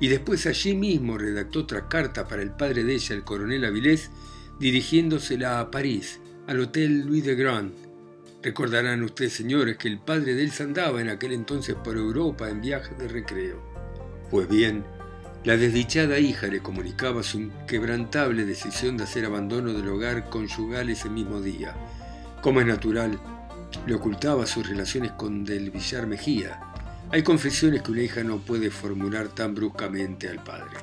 Y 0.00 0.08
después 0.08 0.46
allí 0.46 0.74
mismo 0.74 1.18
redactó 1.18 1.60
otra 1.60 1.88
carta 1.88 2.26
para 2.26 2.42
el 2.42 2.50
padre 2.50 2.84
de 2.84 2.94
ella, 2.94 3.14
el 3.14 3.24
coronel 3.24 3.64
Avilés, 3.64 4.10
dirigiéndosela 4.58 5.60
a 5.60 5.70
París, 5.70 6.20
al 6.46 6.60
Hotel 6.60 7.06
Louis 7.06 7.24
de 7.24 7.34
Grand. 7.34 7.72
Recordarán 8.42 9.02
ustedes, 9.02 9.32
señores, 9.32 9.76
que 9.76 9.88
el 9.88 9.98
padre 9.98 10.34
de 10.34 10.44
él 10.44 10.52
andaba 10.60 11.00
en 11.00 11.08
aquel 11.08 11.32
entonces 11.32 11.74
por 11.74 11.96
Europa 11.96 12.48
en 12.48 12.60
viaje 12.60 12.94
de 12.94 13.08
recreo. 13.08 13.60
Pues 14.30 14.48
bien, 14.48 14.84
la 15.44 15.56
desdichada 15.56 16.18
hija 16.18 16.48
le 16.48 16.60
comunicaba 16.60 17.22
su 17.22 17.38
inquebrantable 17.38 18.44
decisión 18.44 18.96
de 18.96 19.04
hacer 19.04 19.24
abandono 19.24 19.72
del 19.72 19.88
hogar 19.88 20.28
conyugal 20.28 20.90
ese 20.90 21.08
mismo 21.08 21.40
día. 21.40 21.74
Como 22.42 22.60
es 22.60 22.66
natural, 22.66 23.18
le 23.86 23.94
ocultaba 23.94 24.46
sus 24.46 24.68
relaciones 24.68 25.12
con 25.12 25.44
Del 25.44 25.70
Villar 25.70 26.06
Mejía. 26.06 26.60
Hay 27.12 27.22
confesiones 27.22 27.82
que 27.82 27.92
una 27.92 28.02
hija 28.02 28.24
no 28.24 28.38
puede 28.38 28.70
formular 28.70 29.28
tan 29.28 29.54
bruscamente 29.54 30.28
al 30.28 30.42
padre. 30.42 30.76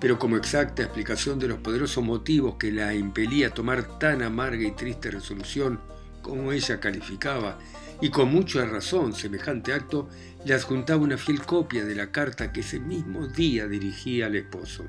Pero 0.00 0.18
como 0.18 0.36
exacta 0.36 0.82
explicación 0.82 1.38
de 1.38 1.46
los 1.46 1.58
poderosos 1.58 2.02
motivos 2.02 2.56
que 2.56 2.72
la 2.72 2.92
impelía 2.92 3.48
a 3.48 3.54
tomar 3.54 3.98
tan 3.98 4.22
amarga 4.22 4.66
y 4.66 4.72
triste 4.72 5.12
resolución, 5.12 5.78
como 6.22 6.50
ella 6.50 6.80
calificaba, 6.80 7.58
y 8.00 8.10
con 8.10 8.32
mucha 8.32 8.64
razón 8.66 9.14
semejante 9.14 9.72
acto 9.72 10.08
le 10.44 10.54
adjuntaba 10.54 11.02
una 11.02 11.18
fiel 11.18 11.42
copia 11.42 11.84
de 11.84 11.94
la 11.94 12.10
carta 12.10 12.50
que 12.52 12.60
ese 12.60 12.80
mismo 12.80 13.28
día 13.28 13.68
dirigía 13.68 14.26
al 14.26 14.34
esposo. 14.34 14.84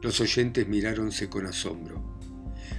Los 0.00 0.20
oyentes 0.20 0.66
miráronse 0.66 1.28
con 1.28 1.46
asombro. 1.46 2.18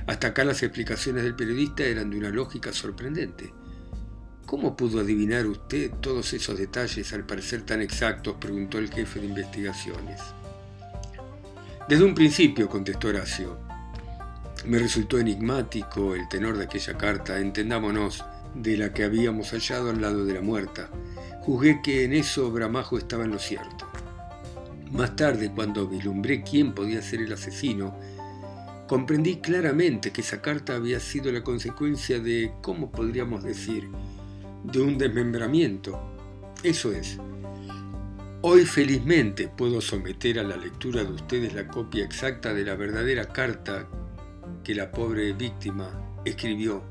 Hasta 0.08 0.28
acá 0.28 0.44
las 0.44 0.64
explicaciones 0.64 1.24
del 1.24 1.36
periodista 1.36 1.84
eran 1.84 2.10
de 2.10 2.18
una 2.18 2.30
lógica 2.30 2.74
sorprendente. 2.74 3.54
¿Cómo 4.46 4.78
pudo 4.78 5.00
adivinar 5.00 5.48
usted 5.48 5.92
todos 6.02 6.32
esos 6.34 6.60
detalles 6.60 7.12
al 7.14 7.26
parecer 7.26 7.64
tan 7.64 7.82
exactos? 7.82 8.36
preguntó 8.40 8.78
el 8.78 8.92
jefe 8.92 9.20
de 9.20 9.26
investigaciones. 9.26 10.22
Desde 11.90 12.04
un 12.04 12.14
principio, 12.14 12.70
contestó 12.70 13.08
Horacio. 13.08 13.58
Me 14.66 14.78
resultó 14.78 15.18
enigmático 15.18 16.14
el 16.14 16.30
tenor 16.30 16.58
de 16.58 16.66
aquella 16.66 16.96
carta, 16.96 17.40
entendámonos, 17.40 18.24
de 18.54 18.78
la 18.78 18.94
que 18.94 19.04
habíamos 19.04 19.50
hallado 19.50 19.90
al 19.90 20.02
lado 20.02 20.26
de 20.26 20.36
la 20.36 20.42
muerta. 20.42 20.90
Juzgué 21.42 21.82
que 21.84 22.04
en 22.04 22.14
eso 22.14 22.52
Bramajo 22.52 23.00
estaba 23.00 23.26
en 23.26 23.32
lo 23.32 23.40
cierto. 23.40 23.88
Más 24.92 25.16
tarde, 25.16 25.52
cuando 25.54 25.88
vislumbré 25.88 26.44
quién 26.44 26.74
podía 26.74 27.02
ser 27.02 27.22
el 27.22 27.34
asesino, 27.34 27.98
comprendí 28.88 29.38
claramente 29.38 30.12
que 30.12 30.22
esa 30.22 30.42
carta 30.42 30.76
había 30.76 31.00
sido 31.00 31.32
la 31.32 31.44
consecuencia 31.44 32.20
de, 32.20 32.54
¿cómo 32.62 32.92
podríamos 32.92 33.44
decir?, 33.44 33.90
de 34.64 34.80
un 34.80 34.98
desmembramiento. 34.98 36.00
Eso 36.64 36.92
es. 36.92 37.18
Hoy 38.42 38.66
felizmente 38.66 39.48
puedo 39.48 39.82
someter 39.82 40.40
a 40.40 40.44
la 40.44 40.56
lectura 40.56 41.04
de 41.04 41.12
ustedes 41.12 41.54
la 41.54 41.68
copia 41.68 42.06
exacta 42.06 42.54
de 42.54 42.64
la 42.64 42.76
verdadera 42.76 43.26
carta 43.26 43.88
que 44.64 44.76
la 44.76 44.92
pobre 44.92 45.34
víctima 45.34 46.22
escribió 46.24 46.84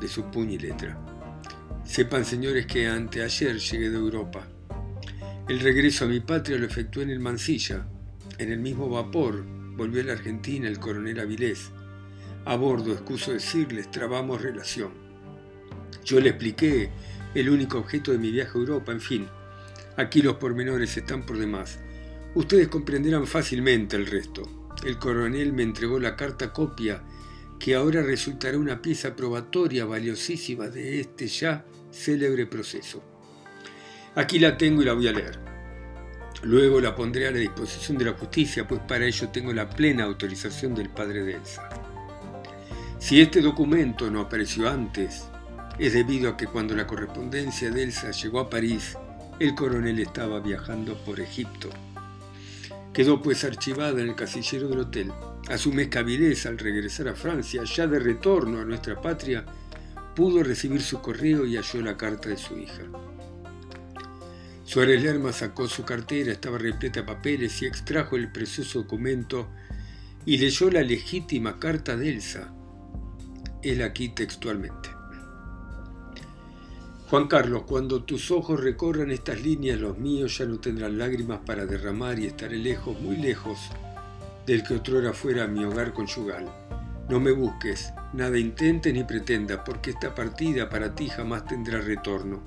de 0.00 0.08
su 0.08 0.24
puño 0.30 0.52
y 0.52 0.58
letra. 0.58 0.98
Sepan, 1.84 2.24
señores, 2.24 2.66
que 2.66 2.86
anteayer 2.86 3.58
llegué 3.58 3.90
de 3.90 3.98
Europa. 3.98 4.46
El 5.48 5.58
regreso 5.60 6.04
a 6.04 6.08
mi 6.08 6.20
patria 6.20 6.56
lo 6.56 6.66
efectué 6.66 7.02
en 7.02 7.10
el 7.10 7.20
Mansilla. 7.20 7.86
En 8.38 8.52
el 8.52 8.60
mismo 8.60 8.88
vapor 8.88 9.44
volvió 9.76 10.02
a 10.02 10.04
la 10.04 10.12
Argentina 10.12 10.68
el 10.68 10.78
coronel 10.78 11.18
Avilés. 11.18 11.70
A 12.44 12.54
bordo, 12.56 12.92
excuso 12.92 13.32
decirles, 13.32 13.90
trabamos 13.90 14.40
relación. 14.40 15.01
Yo 16.04 16.20
le 16.20 16.30
expliqué 16.30 16.90
el 17.34 17.48
único 17.48 17.78
objeto 17.78 18.12
de 18.12 18.18
mi 18.18 18.30
viaje 18.30 18.52
a 18.54 18.60
Europa, 18.60 18.92
en 18.92 19.00
fin. 19.00 19.26
Aquí 19.96 20.22
los 20.22 20.36
pormenores 20.36 20.96
están 20.96 21.24
por 21.24 21.38
demás. 21.38 21.78
Ustedes 22.34 22.68
comprenderán 22.68 23.26
fácilmente 23.26 23.96
el 23.96 24.06
resto. 24.06 24.42
El 24.84 24.98
coronel 24.98 25.52
me 25.52 25.62
entregó 25.62 25.98
la 25.98 26.16
carta 26.16 26.52
copia 26.52 27.02
que 27.58 27.74
ahora 27.74 28.02
resultará 28.02 28.58
una 28.58 28.82
pieza 28.82 29.14
probatoria 29.14 29.84
valiosísima 29.84 30.68
de 30.68 31.00
este 31.00 31.28
ya 31.28 31.64
célebre 31.92 32.46
proceso. 32.46 33.02
Aquí 34.14 34.38
la 34.38 34.58
tengo 34.58 34.82
y 34.82 34.84
la 34.84 34.94
voy 34.94 35.08
a 35.08 35.12
leer. 35.12 35.38
Luego 36.42 36.80
la 36.80 36.96
pondré 36.96 37.28
a 37.28 37.30
la 37.30 37.38
disposición 37.38 37.96
de 37.98 38.06
la 38.06 38.14
justicia, 38.14 38.66
pues 38.66 38.80
para 38.80 39.06
ello 39.06 39.28
tengo 39.28 39.52
la 39.52 39.70
plena 39.70 40.04
autorización 40.04 40.74
del 40.74 40.90
padre 40.90 41.22
de 41.22 41.34
Elsa. 41.34 41.68
Si 42.98 43.20
este 43.20 43.40
documento 43.40 44.10
no 44.10 44.22
apareció 44.22 44.68
antes, 44.68 45.24
es 45.78 45.92
debido 45.94 46.30
a 46.30 46.36
que 46.36 46.46
cuando 46.46 46.74
la 46.74 46.86
correspondencia 46.86 47.70
de 47.70 47.82
Elsa 47.84 48.10
llegó 48.10 48.40
a 48.40 48.50
París, 48.50 48.96
el 49.38 49.54
coronel 49.54 49.98
estaba 49.98 50.40
viajando 50.40 50.96
por 51.04 51.18
Egipto. 51.20 51.70
Quedó 52.92 53.22
pues 53.22 53.42
archivada 53.44 54.00
en 54.00 54.08
el 54.08 54.14
casillero 54.14 54.68
del 54.68 54.80
hotel. 54.80 55.12
A 55.48 55.58
su 55.58 55.72
mezcavilez 55.72 56.46
al 56.46 56.58
regresar 56.58 57.08
a 57.08 57.14
Francia, 57.14 57.62
ya 57.64 57.86
de 57.86 57.98
retorno 57.98 58.60
a 58.60 58.64
nuestra 58.64 59.00
patria, 59.00 59.44
pudo 60.14 60.42
recibir 60.42 60.82
su 60.82 61.00
correo 61.00 61.46
y 61.46 61.56
halló 61.56 61.80
la 61.80 61.96
carta 61.96 62.28
de 62.28 62.36
su 62.36 62.58
hija. 62.58 62.82
Suárez 64.64 65.02
Lerma 65.02 65.32
sacó 65.32 65.68
su 65.68 65.84
cartera, 65.84 66.32
estaba 66.32 66.58
repleta 66.58 67.00
de 67.00 67.06
papeles 67.06 67.60
y 67.62 67.66
extrajo 67.66 68.16
el 68.16 68.30
precioso 68.30 68.82
documento 68.82 69.48
y 70.24 70.38
leyó 70.38 70.70
la 70.70 70.82
legítima 70.82 71.58
carta 71.58 71.96
de 71.96 72.10
Elsa. 72.10 72.54
Él 73.62 73.82
aquí 73.82 74.10
textualmente. 74.10 75.01
Juan 77.12 77.28
Carlos, 77.28 77.64
cuando 77.66 78.04
tus 78.04 78.30
ojos 78.30 78.58
recorran 78.58 79.10
estas 79.10 79.42
líneas, 79.42 79.78
los 79.78 79.98
míos 79.98 80.38
ya 80.38 80.46
no 80.46 80.58
tendrán 80.58 80.96
lágrimas 80.96 81.40
para 81.44 81.66
derramar 81.66 82.18
y 82.18 82.24
estaré 82.24 82.56
lejos, 82.56 82.98
muy 82.98 83.18
lejos, 83.18 83.58
del 84.46 84.62
que 84.62 84.76
otrora 84.76 85.12
fuera 85.12 85.46
mi 85.46 85.62
hogar 85.62 85.92
conyugal. 85.92 86.50
No 87.10 87.20
me 87.20 87.32
busques, 87.32 87.92
nada 88.14 88.38
intentes 88.38 88.94
ni 88.94 89.04
pretendas, 89.04 89.60
porque 89.62 89.90
esta 89.90 90.14
partida 90.14 90.70
para 90.70 90.94
ti 90.94 91.10
jamás 91.10 91.44
tendrá 91.44 91.82
retorno. 91.82 92.40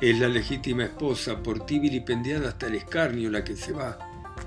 Es 0.00 0.18
la 0.18 0.26
legítima 0.26 0.82
esposa, 0.82 1.40
por 1.40 1.64
ti 1.64 1.78
vilipendiada 1.78 2.48
hasta 2.48 2.66
el 2.66 2.74
escarnio, 2.74 3.30
la 3.30 3.44
que 3.44 3.54
se 3.54 3.70
va, 3.70 3.96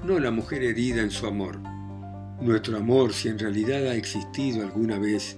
no 0.03 0.19
la 0.19 0.31
mujer 0.31 0.61
herida 0.61 1.01
en 1.01 1.09
su 1.09 1.25
amor. 1.25 1.57
Nuestro 2.41 2.75
amor, 2.75 3.13
si 3.13 3.29
en 3.29 3.39
realidad 3.39 3.87
ha 3.87 3.95
existido 3.95 4.61
alguna 4.61 4.99
vez, 4.99 5.37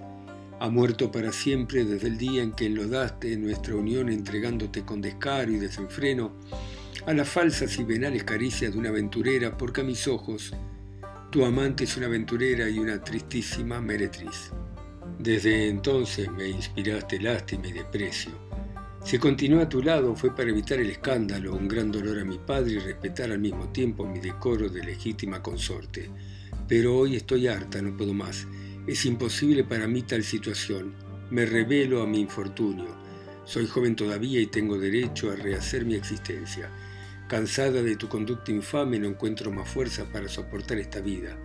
ha 0.64 0.70
muerto 0.70 1.12
para 1.12 1.30
siempre 1.30 1.84
desde 1.84 2.08
el 2.08 2.16
día 2.16 2.42
en 2.42 2.52
que 2.52 2.64
enlodaste 2.64 3.36
nuestra 3.36 3.74
unión 3.76 4.08
entregándote 4.08 4.82
con 4.82 5.02
descaro 5.02 5.52
y 5.52 5.58
desenfreno 5.58 6.32
a 7.04 7.12
las 7.12 7.28
falsas 7.28 7.78
y 7.78 7.84
venales 7.84 8.24
caricias 8.24 8.72
de 8.72 8.78
una 8.78 8.88
aventurera, 8.88 9.58
porque 9.58 9.82
a 9.82 9.84
mis 9.84 10.08
ojos 10.08 10.54
tu 11.30 11.44
amante 11.44 11.84
es 11.84 11.94
una 11.98 12.06
aventurera 12.06 12.66
y 12.70 12.78
una 12.78 13.04
tristísima 13.04 13.78
meretriz. 13.82 14.52
Desde 15.18 15.68
entonces 15.68 16.30
me 16.32 16.48
inspiraste 16.48 17.20
lástima 17.20 17.66
y 17.66 17.72
desprecio. 17.72 18.32
Si 19.04 19.18
continué 19.18 19.64
a 19.64 19.68
tu 19.68 19.82
lado 19.82 20.16
fue 20.16 20.34
para 20.34 20.48
evitar 20.48 20.80
el 20.80 20.88
escándalo, 20.88 21.54
un 21.54 21.68
gran 21.68 21.92
dolor 21.92 22.18
a 22.18 22.24
mi 22.24 22.38
padre 22.38 22.72
y 22.72 22.78
respetar 22.78 23.30
al 23.30 23.38
mismo 23.38 23.68
tiempo 23.68 24.06
mi 24.06 24.18
decoro 24.18 24.70
de 24.70 24.82
legítima 24.82 25.42
consorte. 25.42 26.08
Pero 26.66 26.96
hoy 26.96 27.16
estoy 27.16 27.48
harta, 27.48 27.82
no 27.82 27.94
puedo 27.94 28.14
más 28.14 28.46
es 28.86 29.06
imposible 29.06 29.64
para 29.64 29.88
mí 29.88 30.02
tal 30.02 30.22
situación. 30.22 30.94
Me 31.30 31.46
revelo 31.46 32.02
a 32.02 32.06
mi 32.06 32.20
infortunio. 32.20 32.94
Soy 33.44 33.66
joven 33.66 33.96
todavía 33.96 34.40
y 34.40 34.46
tengo 34.46 34.78
derecho 34.78 35.30
a 35.30 35.36
rehacer 35.36 35.86
mi 35.86 35.94
existencia. 35.94 36.70
Cansada 37.26 37.82
de 37.82 37.96
tu 37.96 38.08
conducta 38.08 38.52
infame 38.52 38.98
no 38.98 39.08
encuentro 39.08 39.50
más 39.50 39.68
fuerza 39.68 40.04
para 40.12 40.28
soportar 40.28 40.78
esta 40.78 41.00
vida. 41.00 41.38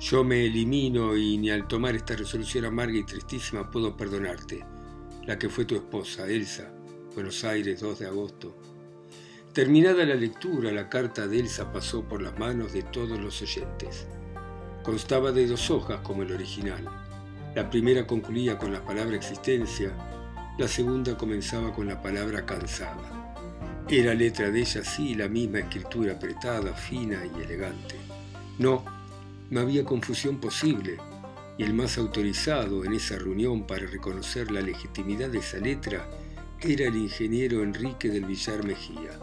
Yo 0.00 0.22
me 0.22 0.44
elimino 0.44 1.16
y 1.16 1.38
ni 1.38 1.50
al 1.50 1.66
tomar 1.66 1.96
esta 1.96 2.14
resolución 2.14 2.66
amarga 2.66 2.98
y 2.98 3.04
tristísima 3.04 3.70
puedo 3.70 3.96
perdonarte. 3.96 4.62
La 5.24 5.38
que 5.38 5.48
fue 5.48 5.64
tu 5.64 5.76
esposa, 5.76 6.26
Elsa, 6.28 6.74
Buenos 7.14 7.42
Aires, 7.44 7.80
2 7.80 8.00
de 8.00 8.06
agosto. 8.06 8.54
Terminada 9.54 10.04
la 10.04 10.14
lectura, 10.14 10.72
la 10.72 10.90
carta 10.90 11.26
de 11.26 11.38
Elsa 11.38 11.72
pasó 11.72 12.06
por 12.06 12.20
las 12.20 12.38
manos 12.38 12.72
de 12.74 12.82
todos 12.82 13.18
los 13.18 13.40
oyentes. 13.40 14.06
Constaba 14.82 15.30
de 15.30 15.46
dos 15.46 15.70
hojas 15.70 16.00
como 16.00 16.22
el 16.22 16.32
original. 16.32 16.84
La 17.54 17.70
primera 17.70 18.04
concluía 18.04 18.58
con 18.58 18.72
la 18.72 18.84
palabra 18.84 19.14
existencia, 19.14 19.92
la 20.58 20.66
segunda 20.66 21.16
comenzaba 21.16 21.72
con 21.72 21.86
la 21.86 22.02
palabra 22.02 22.44
cansada. 22.44 23.84
Era 23.88 24.12
letra 24.12 24.50
de 24.50 24.60
ella 24.60 24.82
sí 24.82 25.14
la 25.14 25.28
misma 25.28 25.60
escritura 25.60 26.14
apretada, 26.14 26.72
fina 26.74 27.22
y 27.24 27.42
elegante. 27.42 27.94
No, 28.58 28.84
no 29.50 29.60
había 29.60 29.84
confusión 29.84 30.38
posible, 30.38 30.96
y 31.58 31.62
el 31.62 31.74
más 31.74 31.96
autorizado 31.96 32.84
en 32.84 32.94
esa 32.94 33.18
reunión 33.18 33.66
para 33.66 33.86
reconocer 33.86 34.50
la 34.50 34.62
legitimidad 34.62 35.28
de 35.28 35.38
esa 35.38 35.58
letra 35.58 36.08
era 36.60 36.86
el 36.86 36.96
ingeniero 36.96 37.62
Enrique 37.62 38.08
del 38.08 38.24
Villar 38.24 38.64
Mejía. 38.64 39.18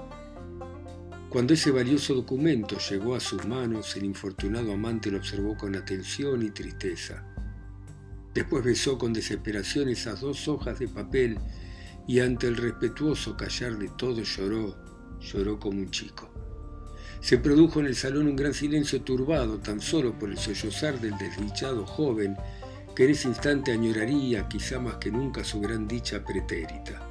Cuando 1.30 1.54
ese 1.54 1.70
valioso 1.70 2.16
documento 2.16 2.80
llegó 2.90 3.14
a 3.14 3.20
sus 3.20 3.46
manos, 3.46 3.96
el 3.96 4.04
infortunado 4.04 4.74
amante 4.74 5.12
lo 5.12 5.20
observó 5.20 5.56
con 5.56 5.76
atención 5.76 6.42
y 6.42 6.50
tristeza. 6.50 7.24
Después 8.34 8.64
besó 8.64 8.98
con 8.98 9.14
desesperación 9.14 9.90
esas 9.90 10.22
dos 10.22 10.48
hojas 10.48 10.80
de 10.80 10.88
papel 10.88 11.38
y 12.08 12.20
ante 12.22 12.48
el 12.48 12.58
respetuoso 12.58 13.38
callar 13.38 13.78
de 13.78 13.90
todos 13.90 14.36
lloró, 14.36 14.76
lloró 15.20 15.60
como 15.60 15.78
un 15.78 15.92
chico. 15.92 16.34
Se 17.22 17.38
produjo 17.38 17.80
en 17.80 17.86
el 17.86 17.96
salón 17.96 18.26
un 18.26 18.36
gran 18.36 18.56
silencio 18.56 19.04
turbado 19.04 19.60
tan 19.60 19.82
solo 19.82 20.18
por 20.18 20.32
el 20.32 20.38
sollozar 20.38 21.00
del 21.00 21.16
desdichado 21.20 21.86
joven 21.86 22.38
que 22.96 23.04
en 23.04 23.12
ese 23.12 23.28
instante 23.28 23.72
añoraría 23.72 24.48
quizá 24.48 24.80
más 24.80 24.96
que 24.96 25.12
nunca 25.12 25.44
su 25.44 25.62
gran 25.62 25.88
dicha 25.88 26.26
pretérita. 26.26 27.08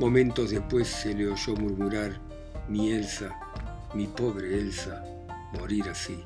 Momentos 0.00 0.50
después 0.50 0.88
se 0.88 1.14
le 1.14 1.28
oyó 1.28 1.54
murmurar 1.54 2.25
mi 2.68 2.90
Elsa, 2.90 3.30
mi 3.94 4.06
pobre 4.08 4.58
Elsa, 4.58 5.04
morir 5.52 5.88
así. 5.88 6.18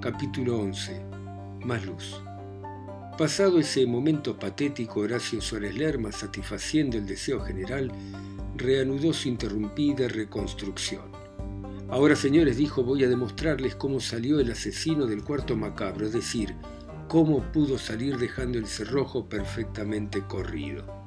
Capítulo 0.00 0.60
11. 0.60 1.02
Más 1.64 1.84
luz. 1.84 2.20
Pasado 3.18 3.58
ese 3.58 3.86
momento 3.86 4.38
patético, 4.38 5.00
Horacio 5.00 5.40
Suárez 5.40 5.74
Lerma, 5.74 6.12
satisfaciendo 6.12 6.96
el 6.96 7.06
deseo 7.06 7.40
general, 7.40 7.90
reanudó 8.54 9.12
su 9.12 9.28
interrumpida 9.28 10.06
reconstrucción. 10.06 11.10
Ahora, 11.88 12.14
señores, 12.14 12.56
dijo, 12.56 12.84
voy 12.84 13.02
a 13.02 13.08
demostrarles 13.08 13.74
cómo 13.74 13.98
salió 13.98 14.38
el 14.38 14.52
asesino 14.52 15.06
del 15.06 15.24
cuarto 15.24 15.56
macabro, 15.56 16.06
es 16.06 16.12
decir, 16.12 16.54
cómo 17.08 17.42
pudo 17.52 17.78
salir 17.78 18.16
dejando 18.16 18.58
el 18.58 18.68
cerrojo 18.68 19.28
perfectamente 19.28 20.22
corrido. 20.22 20.99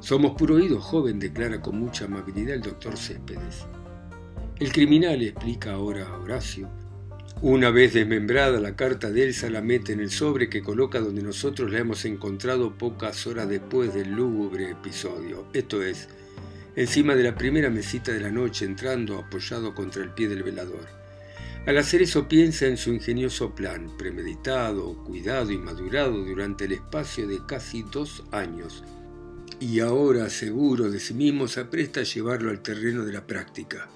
Somos 0.00 0.36
puro 0.36 0.54
oído, 0.54 0.80
joven, 0.80 1.18
declara 1.18 1.60
con 1.60 1.78
mucha 1.78 2.04
amabilidad 2.04 2.54
el 2.54 2.62
doctor 2.62 2.96
Céspedes. 2.96 3.66
El 4.58 4.72
criminal, 4.72 5.22
explica 5.22 5.72
ahora 5.72 6.06
a 6.06 6.18
Horacio, 6.18 6.68
una 7.40 7.70
vez 7.70 7.94
desmembrada 7.94 8.58
la 8.58 8.74
carta 8.74 9.10
de 9.10 9.22
Elsa 9.22 9.48
la 9.48 9.60
mete 9.60 9.92
en 9.92 10.00
el 10.00 10.10
sobre 10.10 10.48
que 10.48 10.60
coloca 10.60 10.98
donde 10.98 11.22
nosotros 11.22 11.70
la 11.70 11.78
hemos 11.78 12.04
encontrado 12.04 12.76
pocas 12.76 13.28
horas 13.28 13.48
después 13.48 13.94
del 13.94 14.10
lúgubre 14.10 14.70
episodio, 14.70 15.46
esto 15.52 15.80
es, 15.80 16.08
encima 16.74 17.14
de 17.14 17.22
la 17.22 17.36
primera 17.36 17.70
mesita 17.70 18.10
de 18.10 18.18
la 18.18 18.32
noche 18.32 18.64
entrando 18.64 19.18
apoyado 19.18 19.72
contra 19.72 20.02
el 20.02 20.10
pie 20.10 20.28
del 20.28 20.42
velador. 20.42 20.86
Al 21.64 21.78
hacer 21.78 22.02
eso 22.02 22.26
piensa 22.26 22.66
en 22.66 22.76
su 22.76 22.92
ingenioso 22.92 23.54
plan, 23.54 23.96
premeditado, 23.96 24.96
cuidado 25.04 25.52
y 25.52 25.58
madurado 25.58 26.24
durante 26.24 26.64
el 26.64 26.72
espacio 26.72 27.28
de 27.28 27.38
casi 27.46 27.84
dos 27.84 28.24
años, 28.32 28.82
y 29.60 29.80
ahora 29.80 30.30
seguro 30.30 30.90
de 30.90 31.00
sí 31.00 31.14
mismo 31.14 31.48
se 31.48 31.60
apresta 31.60 32.00
a 32.00 32.04
llevarlo 32.04 32.50
al 32.50 32.60
terreno 32.60 33.04
de 33.04 33.12
la 33.12 33.26
práctica. 33.26 33.88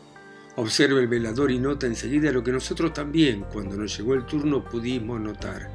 Observa 0.57 1.01
el 1.01 1.09
velador 1.09 1.51
y 1.51 1.59
nota 1.59 1.87
enseguida 1.87 2.33
lo 2.33 2.43
que 2.43 2.53
nosotros 2.53 2.93
también, 2.93 3.45
cuando 3.53 3.77
nos 3.77 3.97
llegó 3.97 4.15
el 4.15 4.27
turno, 4.27 4.65
pudimos 4.65 5.21
notar. 5.21 5.71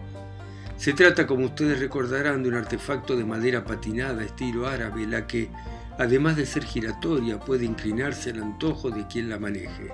Se 0.78 0.94
trata, 0.94 1.26
como 1.26 1.46
ustedes 1.46 1.80
recordarán, 1.80 2.44
de 2.44 2.50
un 2.50 2.56
artefacto 2.56 3.16
de 3.16 3.26
madera 3.26 3.64
patinada 3.64 4.24
estilo 4.24 4.68
árabe, 4.68 5.08
la 5.08 5.26
que, 5.26 5.50
además 5.98 6.36
de 6.36 6.46
ser 6.46 6.64
giratoria, 6.64 7.40
puede 7.40 7.66
inclinarse 7.66 8.30
al 8.30 8.44
antojo 8.44 8.92
de 8.92 9.08
quien 9.08 9.30
la 9.30 9.40
maneje. 9.40 9.92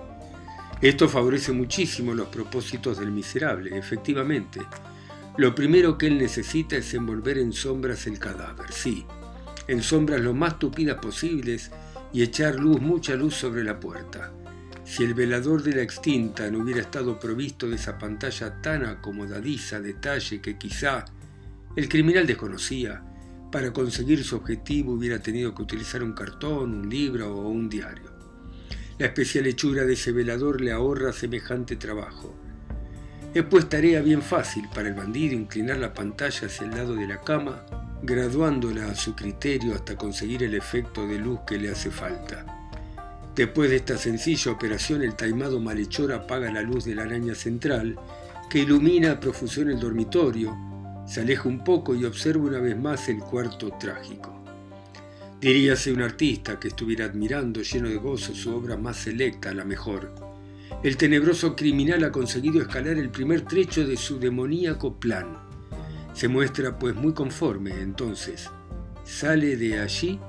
Esto 0.81 1.07
favorece 1.07 1.53
muchísimo 1.53 2.13
los 2.13 2.27
propósitos 2.27 2.99
del 2.99 3.11
miserable, 3.11 3.77
efectivamente. 3.77 4.59
Lo 5.37 5.55
primero 5.55 5.97
que 5.97 6.07
él 6.07 6.17
necesita 6.17 6.75
es 6.75 6.93
envolver 6.93 7.37
en 7.37 7.53
sombras 7.53 8.05
el 8.05 8.19
cadáver, 8.19 8.73
sí, 8.73 9.05
en 9.67 9.81
sombras 9.81 10.21
lo 10.21 10.33
más 10.33 10.59
tupidas 10.59 10.97
posibles 10.97 11.71
y 12.11 12.21
echar 12.21 12.55
luz, 12.55 12.79
mucha 12.81 13.15
luz 13.15 13.35
sobre 13.35 13.63
la 13.63 13.79
puerta. 13.79 14.31
Si 14.85 15.03
el 15.03 15.13
velador 15.13 15.63
de 15.63 15.75
la 15.75 15.81
extinta 15.81 16.51
no 16.51 16.59
hubiera 16.59 16.81
estado 16.81 17.19
provisto 17.19 17.69
de 17.69 17.75
esa 17.75 17.97
pantalla 17.97 18.61
tan 18.61 18.85
acomodadiza 18.85 19.79
detalle 19.79 20.41
que 20.41 20.57
quizá 20.57 21.05
el 21.75 21.87
criminal 21.87 22.27
desconocía, 22.27 23.03
para 23.51 23.71
conseguir 23.71 24.23
su 24.23 24.35
objetivo 24.35 24.93
hubiera 24.93 25.19
tenido 25.19 25.53
que 25.53 25.61
utilizar 25.61 26.03
un 26.03 26.13
cartón, 26.13 26.73
un 26.73 26.89
libro 26.89 27.35
o 27.35 27.49
un 27.49 27.69
diario. 27.69 28.11
La 28.97 29.07
especial 29.07 29.47
hechura 29.47 29.85
de 29.85 29.93
ese 29.93 30.11
velador 30.11 30.59
le 30.59 30.71
ahorra 30.71 31.13
semejante 31.13 31.75
trabajo. 31.75 32.35
Es 33.33 33.43
pues 33.45 33.67
tarea 33.67 34.01
bien 34.01 34.21
fácil 34.21 34.69
para 34.75 34.89
el 34.89 34.93
bandido 34.93 35.33
inclinar 35.33 35.77
la 35.77 35.93
pantalla 35.93 36.45
hacia 36.45 36.67
el 36.67 36.71
lado 36.71 36.95
de 36.95 37.07
la 37.07 37.19
cama 37.21 37.65
graduándola 38.03 38.91
a 38.91 38.95
su 38.95 39.15
criterio 39.15 39.73
hasta 39.73 39.95
conseguir 39.95 40.43
el 40.43 40.53
efecto 40.53 41.07
de 41.07 41.17
luz 41.17 41.39
que 41.47 41.57
le 41.57 41.71
hace 41.71 41.89
falta. 41.89 42.45
Después 43.33 43.69
de 43.69 43.77
esta 43.77 43.97
sencilla 43.97 44.51
operación, 44.51 45.01
el 45.01 45.15
taimado 45.15 45.59
malhechor 45.59 46.11
apaga 46.11 46.51
la 46.51 46.61
luz 46.61 46.85
de 46.85 46.93
la 46.93 47.03
araña 47.03 47.33
central, 47.33 47.97
que 48.49 48.59
ilumina 48.59 49.13
a 49.13 49.19
profusión 49.19 49.69
el 49.69 49.79
dormitorio, 49.79 50.55
se 51.07 51.21
aleja 51.21 51.49
un 51.49 51.63
poco 51.63 51.95
y 51.95 52.05
observa 52.05 52.43
una 52.43 52.59
vez 52.59 52.77
más 52.77 53.07
el 53.09 53.19
cuarto 53.19 53.71
trágico. 53.79 54.43
Diríase 55.41 55.91
un 55.91 56.01
artista 56.01 56.59
que 56.59 56.67
estuviera 56.67 57.05
admirando 57.05 57.61
lleno 57.61 57.89
de 57.89 57.97
gozo 57.97 58.35
su 58.35 58.53
obra 58.55 58.77
más 58.77 58.97
selecta, 58.97 59.53
la 59.53 59.65
mejor. 59.65 60.32
El 60.83 60.97
tenebroso 60.97 61.55
criminal 61.55 62.03
ha 62.03 62.11
conseguido 62.11 62.61
escalar 62.61 62.97
el 62.97 63.09
primer 63.09 63.41
trecho 63.41 63.87
de 63.87 63.97
su 63.97 64.19
demoníaco 64.19 64.99
plan 64.99 65.43
se 66.13 66.27
muestra 66.27 66.77
pues 66.77 66.95
muy 66.95 67.13
conforme, 67.13 67.71
entonces 67.81 68.49
sale 69.03 69.57
de 69.57 69.79
allí 69.79 70.19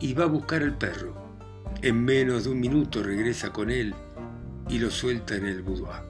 y 0.00 0.12
va 0.12 0.24
a 0.24 0.28
buscar 0.28 0.62
al 0.62 0.76
perro. 0.76 1.16
En 1.80 2.04
menos 2.04 2.44
de 2.44 2.50
un 2.50 2.60
minuto 2.60 3.02
regresa 3.02 3.52
con 3.52 3.70
él 3.70 3.94
y 4.68 4.78
lo 4.78 4.90
suelta 4.90 5.36
en 5.36 5.46
el 5.46 5.62
boudoir. 5.62 6.02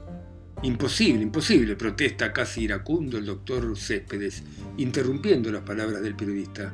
Imposible, 0.63 1.23
imposible, 1.23 1.77
protesta 1.77 2.33
casi 2.33 2.63
iracundo 2.63 3.17
el 3.17 3.25
doctor 3.25 3.77
Céspedes, 3.77 4.43
interrumpiendo 4.77 5.49
las 5.51 5.61
palabras 5.61 6.01
del 6.01 6.15
periodista. 6.15 6.73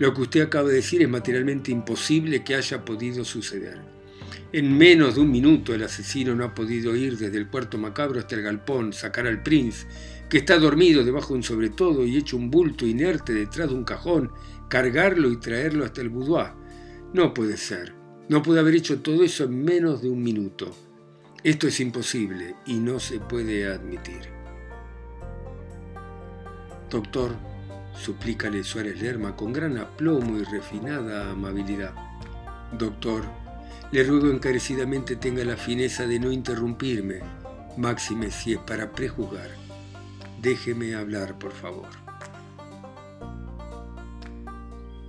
Lo 0.00 0.12
que 0.12 0.22
usted 0.22 0.40
acaba 0.42 0.68
de 0.68 0.76
decir 0.76 1.02
es 1.02 1.08
materialmente 1.08 1.70
imposible 1.70 2.42
que 2.42 2.56
haya 2.56 2.84
podido 2.84 3.24
suceder. 3.24 3.78
En 4.52 4.76
menos 4.76 5.14
de 5.14 5.22
un 5.22 5.30
minuto 5.30 5.74
el 5.74 5.82
asesino 5.82 6.34
no 6.34 6.44
ha 6.44 6.54
podido 6.54 6.94
ir 6.94 7.16
desde 7.16 7.38
el 7.38 7.48
cuarto 7.48 7.78
macabro 7.78 8.20
hasta 8.20 8.34
el 8.34 8.42
galpón, 8.42 8.92
sacar 8.92 9.26
al 9.26 9.42
prince 9.42 9.86
que 10.28 10.38
está 10.38 10.58
dormido 10.58 11.04
debajo 11.04 11.28
de 11.28 11.36
un 11.36 11.42
sobretodo 11.42 12.04
y 12.04 12.18
hecho 12.18 12.36
un 12.36 12.50
bulto 12.50 12.86
inerte 12.86 13.32
detrás 13.32 13.70
de 13.70 13.74
un 13.74 13.84
cajón, 13.84 14.30
cargarlo 14.68 15.30
y 15.30 15.40
traerlo 15.40 15.86
hasta 15.86 16.02
el 16.02 16.10
boudoir. 16.10 16.52
No 17.14 17.32
puede 17.32 17.56
ser. 17.56 17.94
No 18.28 18.42
puede 18.42 18.60
haber 18.60 18.74
hecho 18.74 19.00
todo 19.00 19.24
eso 19.24 19.44
en 19.44 19.62
menos 19.62 20.02
de 20.02 20.10
un 20.10 20.22
minuto. 20.22 20.70
Esto 21.42 21.66
es 21.66 21.80
imposible 21.80 22.54
y 22.66 22.74
no 22.74 23.00
se 23.00 23.20
puede 23.20 23.66
admitir. 23.66 24.20
Doctor, 26.90 27.34
suplícale 27.94 28.64
Suárez 28.64 29.00
Lerma 29.00 29.34
con 29.34 29.52
gran 29.52 29.78
aplomo 29.78 30.38
y 30.38 30.44
refinada 30.44 31.30
amabilidad. 31.30 31.94
Doctor, 32.78 33.41
le 33.92 34.04
ruego 34.04 34.30
encarecidamente 34.30 35.16
tenga 35.16 35.44
la 35.44 35.56
fineza 35.56 36.06
de 36.06 36.18
no 36.18 36.32
interrumpirme, 36.32 37.20
máxime 37.76 38.30
si 38.30 38.54
es 38.54 38.58
para 38.58 38.90
prejuzgar. 38.90 39.50
Déjeme 40.40 40.94
hablar, 40.94 41.38
por 41.38 41.52
favor. 41.52 41.88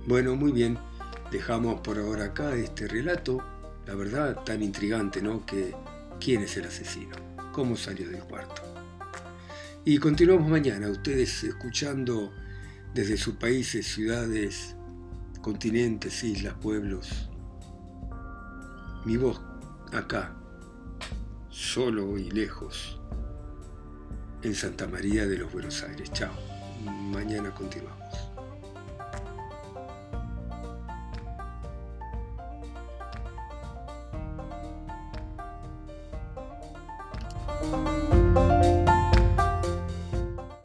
Bueno, 0.06 0.36
muy 0.36 0.52
bien. 0.52 0.78
Dejamos 1.32 1.80
por 1.80 1.98
ahora 1.98 2.26
acá 2.26 2.54
este 2.54 2.86
relato, 2.86 3.42
la 3.86 3.94
verdad 3.94 4.44
tan 4.44 4.62
intrigante, 4.62 5.22
¿no? 5.22 5.44
Que 5.46 5.74
quién 6.20 6.42
es 6.42 6.56
el 6.58 6.66
asesino, 6.66 7.16
cómo 7.52 7.76
salió 7.76 8.08
del 8.08 8.22
cuarto. 8.22 8.62
Y 9.86 9.96
continuamos 9.96 10.48
mañana, 10.48 10.88
ustedes 10.88 11.42
escuchando 11.42 12.32
desde 12.92 13.16
sus 13.16 13.36
países, 13.36 13.86
ciudades, 13.86 14.76
continentes, 15.40 16.22
islas, 16.22 16.54
pueblos. 16.60 17.30
Mi 19.04 19.18
voz 19.18 19.38
acá, 19.92 20.32
solo 21.50 22.16
y 22.16 22.30
lejos 22.30 22.98
en 24.42 24.54
Santa 24.54 24.86
María 24.86 25.26
de 25.26 25.36
los 25.36 25.52
Buenos 25.52 25.82
Aires. 25.82 26.10
Chao. 26.12 26.32
Mañana 27.10 27.50
continuamos. 27.50 28.23